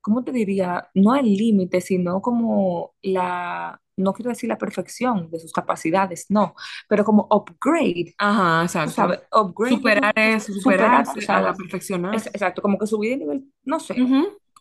¿cómo 0.00 0.24
te 0.24 0.32
diría? 0.32 0.88
No 0.94 1.14
el 1.16 1.26
límite, 1.34 1.80
sino 1.80 2.20
como 2.22 2.94
la, 3.02 3.80
no 3.96 4.12
quiero 4.12 4.30
decir 4.30 4.48
la 4.48 4.58
perfección 4.58 5.30
de 5.30 5.38
sus 5.40 5.52
capacidades, 5.52 6.26
no, 6.30 6.54
pero 6.88 7.04
como 7.04 7.26
upgrade, 7.30 8.14
Ajá, 8.18 8.64
exacto. 8.64 9.02
sabes, 9.02 9.20
upgrade 9.32 9.78
de 9.78 9.78
Superar 9.78 10.12
su, 10.14 10.38
su- 10.38 10.38
eso, 10.44 10.52
superar, 10.52 11.04
tú 11.04 11.20
superarse, 11.20 11.32
a, 11.32 11.54
perfeccionar. 11.56 12.16
es, 12.16 12.26
exacto, 12.28 12.62
como 12.62 12.78
que 12.78 12.86
subir 12.86 13.12
de 13.12 13.16
nivel, 13.18 13.52
no 13.64 13.80
sé, 13.80 13.96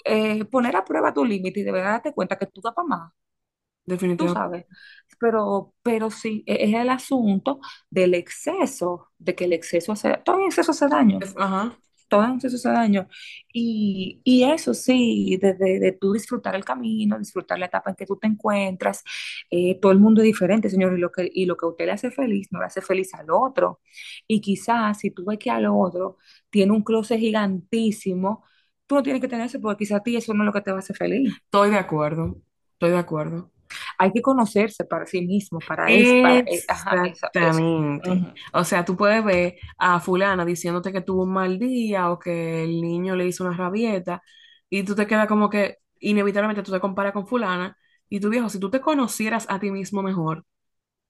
eh, 0.05 0.45
poner 0.45 0.75
a 0.75 0.85
prueba 0.85 1.13
tu 1.13 1.25
límite 1.25 1.61
y 1.61 1.63
de 1.63 1.71
verdad 1.71 1.91
darte 1.93 2.13
cuenta 2.13 2.37
que 2.37 2.47
tú 2.47 2.61
das 2.61 2.73
para 2.73 2.87
más, 2.87 3.13
tú 4.15 4.27
definitivamente. 4.27 4.29
sabes, 4.29 4.65
pero, 5.19 5.73
pero 5.83 6.09
sí, 6.11 6.43
e- 6.47 6.65
es 6.69 6.73
el 6.75 6.89
asunto 6.89 7.59
del 7.89 8.13
exceso, 8.15 9.09
de 9.17 9.35
que 9.35 9.45
el 9.45 9.53
exceso 9.53 9.91
hace, 9.93 10.17
todo 10.25 10.39
el 10.39 10.45
exceso 10.47 10.71
hace 10.71 10.87
daño 10.87 11.27
Ajá. 11.35 11.77
todo 12.09 12.25
en 12.25 12.33
exceso 12.35 12.57
hace 12.57 12.69
daño. 12.69 13.07
Y, 13.53 14.21
y 14.25 14.43
eso 14.43 14.73
sí, 14.73 15.37
de, 15.41 15.53
de, 15.53 15.79
de 15.79 15.91
tú 15.93 16.13
disfrutar 16.13 16.55
el 16.55 16.65
camino, 16.65 17.17
disfrutar 17.17 17.57
la 17.59 17.67
etapa 17.67 17.89
en 17.91 17.95
que 17.95 18.05
tú 18.05 18.17
te 18.17 18.27
encuentras, 18.27 19.03
eh, 19.49 19.79
todo 19.79 19.91
el 19.93 19.99
mundo 19.99 20.21
es 20.21 20.25
diferente, 20.25 20.69
señor, 20.69 20.97
y 20.97 21.01
lo 21.01 21.11
que, 21.11 21.29
y 21.33 21.45
lo 21.45 21.55
que 21.57 21.65
a 21.65 21.69
usted 21.69 21.85
le 21.85 21.91
hace 21.93 22.11
feliz, 22.11 22.47
no 22.51 22.59
le 22.59 22.65
hace 22.65 22.81
feliz 22.81 23.13
al 23.13 23.31
otro. 23.31 23.79
Y 24.27 24.41
quizás 24.41 24.99
si 24.99 25.11
tú 25.11 25.25
ves 25.25 25.39
que 25.39 25.51
al 25.51 25.65
otro 25.67 26.17
tiene 26.49 26.71
un 26.73 26.83
closet 26.83 27.19
gigantísimo, 27.19 28.43
tú 28.87 28.95
no 28.95 29.03
tienes 29.03 29.21
que 29.21 29.27
tener 29.29 29.45
eso 29.47 29.59
porque 29.61 29.79
quizás 29.85 29.99
a 30.01 30.03
ti 30.03 30.15
eso 30.17 30.33
no 30.33 30.43
es 30.43 30.47
lo 30.47 30.53
que 30.53 30.61
te 30.61 30.71
va 30.71 30.77
a 30.77 30.79
hacer 30.81 30.95
feliz. 30.97 31.41
Estoy 31.45 31.69
de 31.71 31.77
acuerdo. 31.77 32.37
Estoy 32.73 32.91
de 32.91 32.97
acuerdo. 32.97 33.50
Hay 34.01 34.11
que 34.11 34.21
conocerse 34.21 34.85
para 34.85 35.05
sí 35.05 35.21
mismo, 35.25 35.59
para 35.59 35.93
eso, 35.93 36.19
para, 36.19 36.39
eh, 36.39 36.45
eso. 36.47 36.65
Exactamente. 37.03 38.25
O 38.53 38.63
sea, 38.63 38.83
tú 38.83 38.97
puedes 38.97 39.23
ver 39.23 39.57
a 39.77 39.99
fulana 39.99 40.43
diciéndote 40.45 40.91
que 40.91 41.01
tuvo 41.01 41.23
un 41.23 41.33
mal 41.33 41.59
día 41.59 42.09
o 42.11 42.17
que 42.19 42.63
el 42.63 42.81
niño 42.81 43.15
le 43.15 43.27
hizo 43.27 43.43
una 43.43 43.55
rabieta 43.55 44.23
y 44.69 44.83
tú 44.83 44.95
te 44.95 45.05
quedas 45.07 45.27
como 45.27 45.49
que 45.49 45.77
inevitablemente 45.99 46.63
tú 46.63 46.71
te 46.71 46.79
comparas 46.79 47.13
con 47.13 47.27
fulana 47.27 47.77
y 48.09 48.19
tu 48.19 48.29
viejo, 48.29 48.49
si 48.49 48.59
tú 48.59 48.71
te 48.71 48.81
conocieras 48.81 49.45
a 49.49 49.59
ti 49.59 49.69
mismo 49.71 50.01
mejor, 50.01 50.45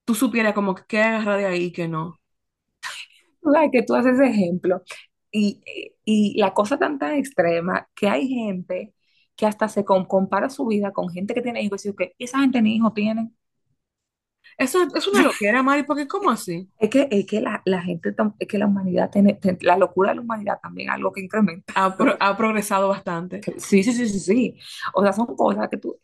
tú 0.05 0.15
supieras 0.15 0.53
como 0.53 0.75
que 0.75 0.83
qué 0.87 1.01
agarrar 1.03 1.39
de 1.39 1.45
ahí 1.47 1.63
y 1.65 1.71
qué 1.73 1.87
no. 1.87 2.19
Tú 3.41 3.51
sabes 3.51 3.69
que 3.71 3.83
tú 3.83 3.95
haces 3.95 4.19
ejemplo 4.19 4.81
y, 5.31 5.61
y 6.05 6.39
la 6.39 6.53
cosa 6.53 6.77
tan 6.77 6.99
tan 6.99 7.15
extrema 7.15 7.87
que 7.95 8.07
hay 8.09 8.27
gente 8.27 8.93
que 9.41 9.47
hasta 9.47 9.67
se 9.67 9.83
com- 9.83 10.05
compara 10.05 10.49
su 10.51 10.67
vida 10.67 10.93
con 10.93 11.09
gente 11.09 11.33
que 11.33 11.41
tiene 11.41 11.63
hijos 11.63 11.83
y 11.87 11.95
que 11.95 12.13
esa 12.19 12.39
gente 12.41 12.61
ni 12.61 12.75
hijos 12.75 12.93
tienen. 12.93 13.35
Eso 14.57 14.79
es 14.95 15.07
una 15.07 15.23
loquera, 15.23 15.63
Mari, 15.63 15.83
porque 15.83 16.07
¿cómo 16.07 16.29
así? 16.29 16.69
Es 16.79 16.89
que, 16.89 17.07
es 17.09 17.25
que 17.25 17.41
la, 17.41 17.61
la 17.65 17.81
gente, 17.81 18.13
es 18.39 18.47
que 18.47 18.57
la 18.59 18.67
humanidad 18.67 19.09
tiene, 19.09 19.39
la 19.61 19.77
locura 19.77 20.09
de 20.09 20.15
la 20.15 20.21
humanidad 20.21 20.59
también 20.61 20.89
es 20.89 20.95
algo 20.95 21.11
que 21.11 21.21
incrementa. 21.21 21.73
Ha, 21.75 21.95
pro- 21.97 22.17
ha 22.19 22.37
progresado 22.37 22.89
bastante. 22.89 23.41
Sí, 23.57 23.83
sí, 23.83 23.93
sí, 23.93 24.07
sí, 24.07 24.19
sí. 24.19 24.59
O 24.93 25.01
sea, 25.01 25.13
son 25.13 25.25
cosas 25.35 25.67
que 25.69 25.77
tú, 25.77 25.97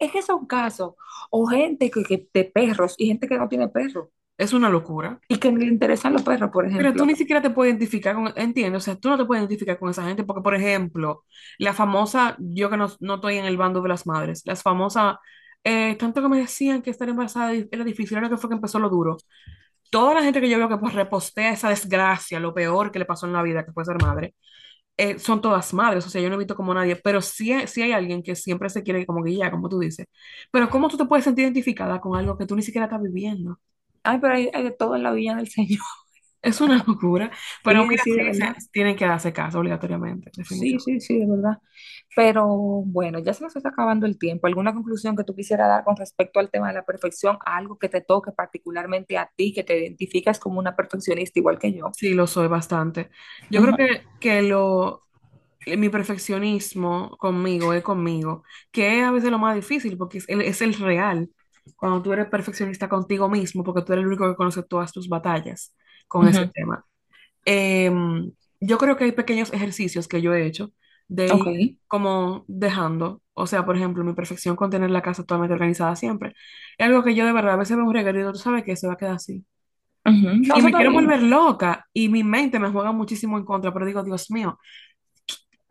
es 0.00 0.10
que 0.12 0.20
son 0.22 0.46
casos, 0.46 0.94
o 1.30 1.46
gente 1.46 1.90
que, 1.90 2.02
que 2.02 2.28
de 2.34 2.44
perros 2.44 2.94
y 2.98 3.06
gente 3.06 3.28
que 3.28 3.38
no 3.38 3.48
tiene 3.48 3.68
perros 3.68 4.08
Es 4.38 4.52
una 4.52 4.68
locura. 4.70 5.20
y 5.28 5.38
que 5.38 5.50
le 5.50 5.66
interesan 5.66 6.12
los 6.12 6.22
perros, 6.22 6.50
por 6.52 6.66
Pero 6.74 6.94
tú 6.96 7.04
ejemplo. 7.04 7.06
ni 7.06 7.14
siquiera 7.16 7.42
te 7.42 7.50
puedes 7.50 7.72
identificar 7.72 8.14
con, 8.14 8.32
entiendo, 8.36 8.78
o 8.78 8.80
sea, 8.80 8.96
tú 8.96 9.08
no 9.10 9.18
te 9.18 9.24
puedes 9.26 9.42
identificar 9.42 9.78
con 9.78 9.90
esa 9.90 10.04
gente 10.06 10.24
porque, 10.24 10.42
por 10.42 10.54
ejemplo, 10.54 11.24
la 11.58 11.74
famosa, 11.74 12.36
yo 12.38 12.70
que 12.70 12.76
no, 12.78 12.88
no 13.00 13.14
estoy 13.16 13.36
en 13.36 13.44
el 13.44 13.56
bando 13.58 13.82
de 13.82 13.88
las 13.90 14.06
madres, 14.06 14.42
las 14.46 14.62
famosas, 14.62 15.16
eh, 15.64 15.96
tanto 15.96 16.22
que 16.22 16.28
me 16.28 16.38
decían 16.38 16.82
que 16.82 16.90
estar 16.90 17.08
embarazada 17.08 17.52
era 17.70 17.84
difícil, 17.84 18.16
ahora 18.16 18.30
que 18.30 18.36
fue 18.38 18.48
que 18.50 18.56
empezó 18.56 18.78
lo 18.78 18.88
duro. 18.88 19.18
Toda 19.90 20.14
la 20.14 20.22
gente 20.22 20.40
que 20.40 20.48
yo 20.50 20.58
veo 20.58 20.68
que 20.68 20.78
pues 20.78 20.94
repostea 20.94 21.52
esa 21.52 21.70
desgracia, 21.70 22.40
lo 22.40 22.54
peor 22.54 22.92
que 22.92 22.98
le 23.00 23.06
pasó 23.06 23.26
en 23.26 23.34
la 23.34 23.42
vida, 23.42 23.64
que 23.66 23.72
fue 23.72 23.84
ser 23.84 24.00
madre, 24.02 24.34
eh, 24.98 25.18
son 25.18 25.40
todas 25.42 25.74
madres, 25.74 26.06
o 26.06 26.10
sea, 26.10 26.22
yo 26.22 26.28
no 26.30 26.36
he 26.36 26.38
visto 26.38 26.56
como 26.56 26.74
nadie, 26.74 26.96
pero 26.96 27.20
sí, 27.22 27.52
hay- 27.52 27.66
sí 27.68 27.82
hay 27.82 27.92
alguien 27.92 28.22
que 28.22 28.36
siempre 28.36 28.70
se 28.70 28.82
quiere 28.84 29.06
como 29.06 29.22
guiar, 29.22 29.50
como 29.52 29.68
tú 29.68 29.78
dices. 29.80 30.06
Pero 30.52 30.70
¿cómo 30.70 30.88
tú 30.88 30.96
te 30.98 31.06
puedes 31.06 31.24
sentir 31.24 31.44
identificada 31.44 32.00
con 32.00 32.18
algo 32.18 32.38
que 32.38 32.46
tú 32.46 32.56
ni 32.56 32.62
siquiera 32.62 32.86
estás 32.86 33.02
viviendo? 33.02 33.58
Ay, 34.04 34.18
pero 34.20 34.34
hay, 34.34 34.50
hay 34.52 34.64
de 34.64 34.70
todo 34.72 34.96
en 34.96 35.02
la 35.02 35.12
viña 35.12 35.36
del 35.36 35.48
Señor. 35.48 35.80
Es 36.42 36.60
una 36.60 36.82
locura. 36.84 37.30
Pero 37.62 37.84
Sí, 37.84 37.86
mira, 37.86 38.02
sí, 38.02 38.12
tienen 38.72 38.96
que 38.96 39.06
darse 39.06 39.32
caso 39.32 39.60
obligatoriamente, 39.60 40.32
Sí, 40.40 40.78
sí, 40.78 41.00
sí, 41.00 41.18
de 41.18 41.26
verdad. 41.26 41.58
Pero 42.16 42.46
bueno, 42.48 43.18
ya 43.20 43.32
se 43.32 43.42
nos 43.44 43.56
está 43.56 43.70
acabando 43.70 44.06
el 44.06 44.18
tiempo. 44.18 44.46
¿Alguna 44.46 44.74
conclusión 44.74 45.16
que 45.16 45.24
tú 45.24 45.34
quisieras 45.34 45.68
dar 45.68 45.84
con 45.84 45.96
respecto 45.96 46.40
al 46.40 46.50
tema 46.50 46.68
de 46.68 46.74
la 46.74 46.84
perfección? 46.84 47.38
Algo 47.46 47.78
que 47.78 47.88
te 47.88 48.00
toque 48.02 48.32
particularmente 48.32 49.16
a 49.18 49.30
ti, 49.36 49.52
que 49.54 49.64
te 49.64 49.78
identificas 49.78 50.38
como 50.40 50.58
una 50.58 50.76
perfeccionista 50.76 51.38
igual 51.38 51.58
que 51.58 51.72
yo. 51.72 51.96
Sí, 51.96 52.14
lo 52.14 52.26
soy 52.26 52.48
bastante. 52.48 53.10
Yo 53.50 53.62
creo 53.62 53.74
que, 53.76 54.08
que 54.18 54.42
lo, 54.42 55.06
mi 55.66 55.88
perfeccionismo 55.90 57.16
conmigo 57.18 57.74
es 57.74 57.82
conmigo, 57.84 58.44
que 58.72 59.00
es 59.00 59.04
a 59.06 59.12
veces 59.12 59.30
lo 59.30 59.38
más 59.38 59.54
difícil 59.56 59.98
porque 59.98 60.18
es 60.18 60.28
el, 60.28 60.42
es 60.42 60.62
el 60.62 60.74
real. 60.74 61.30
Cuando 61.76 62.02
tú 62.02 62.12
eres 62.12 62.26
perfeccionista 62.28 62.88
contigo 62.88 63.28
mismo, 63.28 63.64
porque 63.64 63.82
tú 63.82 63.92
eres 63.92 64.02
el 64.04 64.08
único 64.08 64.28
que 64.28 64.36
conoce 64.36 64.62
todas 64.64 64.92
tus 64.92 65.08
batallas 65.08 65.74
con 66.08 66.28
ese 66.28 66.46
ujú. 66.46 66.52
tema. 66.52 66.84
Em, 67.44 68.32
yo 68.60 68.78
creo 68.78 68.96
que 68.96 69.04
hay 69.04 69.12
pequeños 69.12 69.52
ejercicios 69.52 70.08
que 70.08 70.22
yo 70.22 70.34
he 70.34 70.46
hecho 70.46 70.72
de 71.08 71.34
ir 71.34 71.76
como 71.88 72.44
dejando, 72.48 73.22
o 73.34 73.46
sea, 73.46 73.64
por 73.66 73.76
ejemplo, 73.76 74.04
mi 74.04 74.14
perfección 74.14 74.56
con 74.56 74.70
tener 74.70 74.90
la 74.90 75.02
casa 75.02 75.22
totalmente 75.22 75.54
organizada 75.54 75.96
siempre. 75.96 76.34
Es 76.78 76.86
algo 76.88 77.02
que 77.04 77.14
yo 77.14 77.26
de 77.26 77.32
verdad 77.32 77.54
a 77.54 77.56
veces 77.56 77.76
veo 77.76 77.86
un 77.86 77.94
regalo 77.94 78.18
y 78.18 78.22
digo, 78.22 78.32
tú 78.32 78.38
sabes 78.38 78.64
que 78.64 78.76
se 78.76 78.86
va 78.86 78.94
a 78.94 78.96
quedar 78.96 79.14
así. 79.16 79.44
Ujú. 80.06 80.28
No, 80.46 80.54
Y 80.54 80.62
me 80.62 80.74
quiero 80.74 80.92
bien. 80.92 80.92
volver 80.92 81.22
loca 81.22 81.86
y 81.92 82.08
mi 82.08 82.24
mente 82.24 82.58
me 82.58 82.70
juega 82.70 82.92
muchísimo 82.92 83.38
en 83.38 83.44
contra, 83.44 83.72
pero 83.72 83.86
digo, 83.86 84.02
Dios 84.02 84.30
mío, 84.30 84.58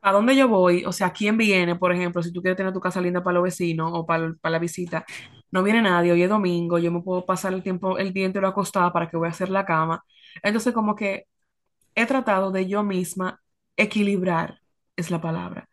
¿a 0.02 0.12
dónde 0.12 0.36
yo 0.36 0.48
voy? 0.48 0.84
O 0.86 0.92
sea, 0.92 1.12
¿quién 1.14 1.38
viene? 1.38 1.76
Por 1.76 1.92
ejemplo, 1.94 2.24
si 2.24 2.32
tú 2.34 2.42
quieres 2.42 2.58
tener 2.58 2.74
tu 2.74 2.80
casa 2.80 3.02
linda 3.02 3.24
para 3.24 3.36
los 3.36 3.44
vecinos 3.44 3.92
o 3.94 4.06
para, 4.06 4.34
para 4.42 4.54
la 4.54 4.60
visita, 4.60 5.06
no 5.52 5.64
viene 5.64 5.82
nadie, 5.82 6.12
hoy 6.12 6.24
es 6.24 6.30
domingo, 6.30 6.80
yo 6.80 6.92
me 6.92 7.02
puedo 7.02 7.26
pasar 7.26 7.54
el 7.54 7.64
tiempo, 7.64 7.98
el 7.98 8.14
día 8.14 8.26
entero 8.26 8.48
acostada 8.48 8.92
para 8.94 9.10
que 9.10 9.18
voy 9.18 9.28
a 9.28 9.32
hacer 9.32 9.50
la 9.50 9.66
cama. 9.66 10.04
Entonces, 10.44 10.74
como 10.74 10.96
que 10.96 11.26
he 11.96 12.06
tratado 12.06 12.52
de 12.52 12.68
yo 12.68 12.84
misma 12.84 13.42
equilibrar, 13.78 14.60
es 14.96 15.12
la 15.12 15.22
palabra. 15.22 15.70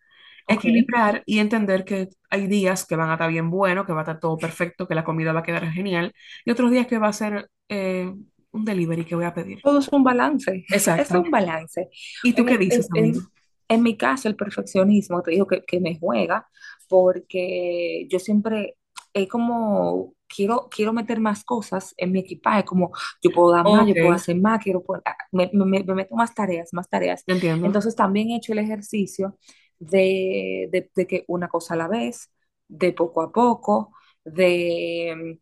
Ok. 0.47 0.65
Equilibrar 0.65 1.23
y 1.27 1.39
entender 1.41 1.85
que 1.85 2.09
hay 2.31 2.47
días 2.47 2.87
que 2.87 2.97
van 2.97 3.11
a 3.11 3.15
estar 3.15 3.31
bien 3.31 3.51
bueno, 3.51 3.85
que 3.87 3.93
va 3.93 4.01
a 4.01 4.03
estar 4.05 4.21
todo 4.21 4.39
perfecto, 4.39 4.89
que 4.89 4.95
la 4.95 5.05
comida 5.05 5.33
va 5.33 5.41
a 5.41 5.43
quedar 5.43 5.71
genial, 5.73 6.15
y 6.45 6.51
otros 6.51 6.71
días 6.71 6.87
que 6.87 6.99
va 6.99 7.09
a 7.09 7.13
ser 7.13 7.51
eh, 7.69 8.13
un 8.53 8.65
delivery 8.65 9.05
que 9.05 9.15
voy 9.15 9.25
a 9.27 9.35
pedir. 9.35 9.61
Todo 9.63 9.79
es 9.81 9.89
un 9.89 10.03
balance. 10.05 10.65
Es 10.97 11.11
Exacto. 11.11 11.15
un 11.15 11.31
balance. 11.31 11.89
¿Y 12.23 12.35
tú 12.35 12.45
En, 12.45 12.47
qué 12.47 12.59
dices, 12.59 12.89
en, 12.95 12.97
amigo? 12.97 13.21
en- 13.21 13.31
en 13.69 13.83
mi 13.83 13.97
caso, 13.97 14.29
el 14.29 14.37
perfeccionismo, 14.37 15.23
te 15.23 15.33
digo 15.33 15.47
que, 15.47 15.65
que 15.65 15.81
me 15.81 15.99
juega 15.99 16.49
porque 16.89 18.07
yo 18.11 18.19
siempre 18.19 18.77
es 19.13 19.29
como 19.29 20.15
quiero, 20.27 20.69
quiero 20.71 20.93
meter 20.93 21.21
más 21.21 21.45
cosas 21.45 21.95
en 21.99 22.13
mi 22.13 22.21
equipaje, 22.21 22.65
como 22.65 22.93
yo 23.23 23.33
puedo 23.33 23.53
dar 23.53 23.69
más, 23.69 23.87
Ok, 23.87 23.95
yo 23.95 23.99
puedo 23.99 24.15
hacer 24.15 24.37
más, 24.37 24.63
quiero 24.63 24.83
poner- 24.85 25.03
ah, 25.07 25.17
me, 25.33 25.51
me- 25.53 25.83
me 25.85 25.95
meto 25.95 26.15
más 26.17 26.35
tareas, 26.35 26.71
más 26.73 26.89
tareas. 26.89 27.25
entiendo. 27.27 27.63
Entonces 27.63 27.95
también 27.97 28.31
he 28.31 28.37
hecho 28.37 28.53
el 28.53 28.59
ejercicio 28.61 29.39
de, 29.79 30.69
de, 30.73 30.91
de 30.95 31.07
que 31.07 31.25
una 31.29 31.49
cosa 31.49 31.75
a 31.75 31.77
la 31.77 31.89
vez, 31.89 32.31
de 32.69 32.93
poco 32.93 33.23
a 33.23 33.33
poco, 33.33 33.93
de 34.25 35.39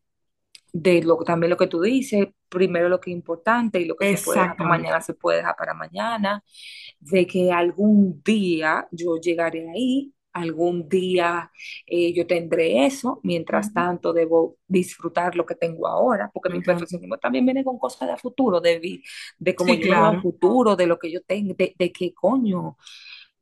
de 0.73 1.03
lo, 1.03 1.17
también 1.25 1.51
lo 1.51 1.57
que 1.57 1.67
tú 1.67 1.81
dices, 1.83 2.29
primero 2.49 2.89
lo 2.89 3.01
que 3.01 3.11
es 3.11 3.17
importante 3.17 3.81
y 3.81 3.85
lo 3.87 3.97
que 3.97 4.07
se 4.07 4.19
puede 4.19 4.41
dejar 4.41 4.57
para 4.57 4.71
mañana 4.71 5.01
se 5.01 5.15
puede 5.15 5.39
dejar 5.39 5.57
para 5.57 5.75
mañana, 5.75 6.43
de 7.01 7.27
que 7.27 7.53
algún 7.53 8.23
día 8.25 8.87
yo 8.91 9.17
llegaré 9.19 9.69
ahí, 9.71 10.13
algún 10.33 10.89
día 10.89 11.51
eh, 11.87 12.13
yo 12.15 12.27
tendré 12.27 12.85
eso, 12.87 13.21
mientras 13.23 13.73
tanto 13.73 14.13
debo 14.13 14.59
disfrutar 14.69 15.35
lo 15.37 15.47
que 15.47 15.55
tengo 15.55 15.87
ahora, 15.89 16.31
porque 16.33 16.51
Me 16.51 16.57
mi 16.57 16.61
encanta. 16.61 16.63
perfeccionismo 16.63 17.19
también 17.19 17.45
viene 17.47 17.65
con 17.65 17.79
cosas 17.79 18.09
de 18.09 18.17
futuro, 18.19 18.61
de, 18.61 19.03
de 19.39 19.55
cómo 19.55 19.75
Sí, 19.75 19.81
yo 19.81 20.19
claro. 20.19 20.23
futuro, 20.23 20.77
de 20.77 20.87
lo 20.87 20.99
que 20.99 21.11
yo 21.11 21.23
tengo, 21.23 21.55
de, 21.55 21.75
de 21.79 21.93
qué 21.93 22.13
coño 22.15 22.77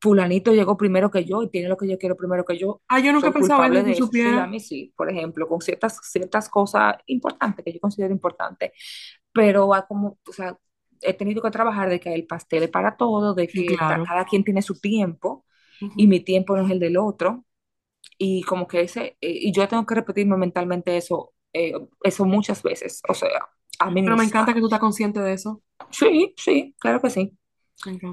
fulanito 0.05 0.53
llegó 0.55 0.77
primero 0.79 1.11
que 1.11 1.25
yo 1.27 1.43
y 1.45 1.51
tiene 1.51 1.69
lo 1.71 1.79
que 1.79 1.89
yo 1.89 1.99
quiero 1.99 2.17
primero 2.17 2.45
que 2.47 2.59
yo, 2.59 2.83
Ah, 2.89 3.01
yo 3.01 3.13
nunca 3.13 3.33
soy 3.33 3.33
pensado 3.33 3.63
eso. 3.93 4.13
Sí, 4.13 4.39
a 4.39 4.47
mí 4.47 4.61
sí, 4.61 4.93
por 4.97 5.11
ejemplo, 5.11 5.49
con 5.49 5.61
ciertas, 5.63 5.99
ciertas 6.05 6.49
cosas 6.51 6.97
importantes 7.07 7.65
que 7.65 7.73
yo 7.75 7.81
considero 7.81 8.13
importantes, 8.15 8.73
pero 9.33 9.71
como, 9.89 10.19
o 10.29 10.33
sea, 10.33 10.59
he 11.03 11.15
tenido 11.15 11.43
que 11.43 11.51
trabajar 11.51 11.89
de 11.91 12.01
que 12.01 12.15
el 12.15 12.27
pastel 12.27 12.65
es 12.65 12.71
para 12.71 12.97
todo, 12.97 13.35
de 13.35 13.49
que 13.49 13.65
claro. 13.67 14.07
cada 14.09 14.25
quien 14.27 14.45
tiene 14.45 14.63
su 14.63 14.81
tiempo 14.81 15.45
y 15.97 16.07
Ujú. 16.07 16.09
mi 16.09 16.21
tiempo 16.21 16.57
no 16.57 16.65
es 16.67 16.71
el 16.73 16.81
del 16.81 16.97
otro 16.99 17.45
y 18.19 18.43
como 18.45 18.67
que 18.69 18.83
ese, 18.83 19.17
eh, 19.21 19.31
y 19.43 19.53
yo 19.53 19.69
tengo 19.69 19.87
que 19.87 19.95
repetirme 19.97 20.37
mentalmente 20.39 20.97
eso, 20.97 21.35
eh, 21.53 21.75
eso 22.05 22.25
muchas 22.27 22.63
veces, 22.63 23.03
o 23.09 23.15
sea, 23.15 23.31
a 23.81 23.91
mí 23.91 24.03
Pero 24.03 24.17
me 24.17 24.25
encanta 24.25 24.55
que 24.55 24.61
tú 24.61 24.67
estás 24.67 24.81
consciente 24.81 25.21
de 25.21 25.33
eso. 25.35 25.63
Sí, 25.91 26.35
sí, 26.37 26.75
claro 26.79 27.01
que 27.01 27.09
sí, 27.11 27.39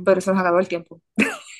Pero 0.05 0.21
se 0.21 0.31
nos 0.31 0.39
acabó 0.39 0.59
el 0.59 0.67
tiempo. 0.67 1.01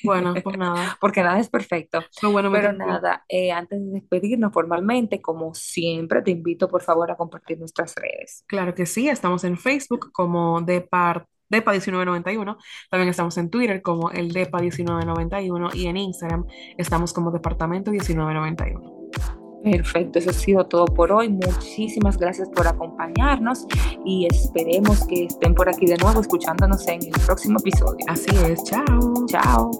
Bueno, 0.02 0.34
pues 0.42 0.56
nada. 0.58 0.96
porque 1.00 1.22
nada 1.22 1.38
es 1.38 1.48
perfecto. 1.48 2.00
Fue 2.20 2.30
bueno 2.30 2.50
Pero 2.50 2.72
nada, 2.72 3.24
eh, 3.28 3.52
antes 3.52 3.80
de 3.80 3.92
despedirnos 3.92 4.52
formalmente, 4.52 5.20
como 5.20 5.54
siempre, 5.54 6.22
te 6.22 6.30
invito 6.30 6.68
por 6.68 6.82
favor 6.82 7.10
a 7.10 7.16
compartir 7.16 7.58
nuestras 7.58 7.94
redes. 7.94 8.44
Claro 8.46 8.74
que 8.74 8.86
sí, 8.86 9.08
estamos 9.08 9.44
en 9.44 9.56
Facebook 9.56 10.10
como 10.12 10.60
de 10.60 10.80
par, 10.80 11.26
DEPA1991. 11.50 12.56
También 12.90 13.08
estamos 13.08 13.36
en 13.38 13.50
Twitter 13.50 13.82
como 13.82 14.10
el 14.10 14.32
DEPA1991 14.32 15.74
y 15.74 15.86
en 15.86 15.96
Instagram 15.96 16.46
estamos 16.76 17.12
como 17.12 17.30
Departamento 17.30 17.90
1991. 17.90 19.41
Perfecto, 19.62 20.18
eso 20.18 20.30
ha 20.30 20.32
sido 20.32 20.66
todo 20.66 20.86
por 20.86 21.12
hoy. 21.12 21.28
Muchísimas 21.28 22.18
gracias 22.18 22.48
por 22.48 22.66
acompañarnos 22.66 23.66
y 24.04 24.26
esperemos 24.26 25.06
que 25.06 25.24
estén 25.26 25.54
por 25.54 25.68
aquí 25.68 25.86
de 25.86 25.96
nuevo 25.98 26.20
escuchándonos 26.20 26.86
en 26.88 27.00
el 27.02 27.20
próximo 27.24 27.58
episodio. 27.60 28.04
Así 28.08 28.30
es, 28.44 28.64
chao. 28.64 29.26
Chao. 29.26 29.70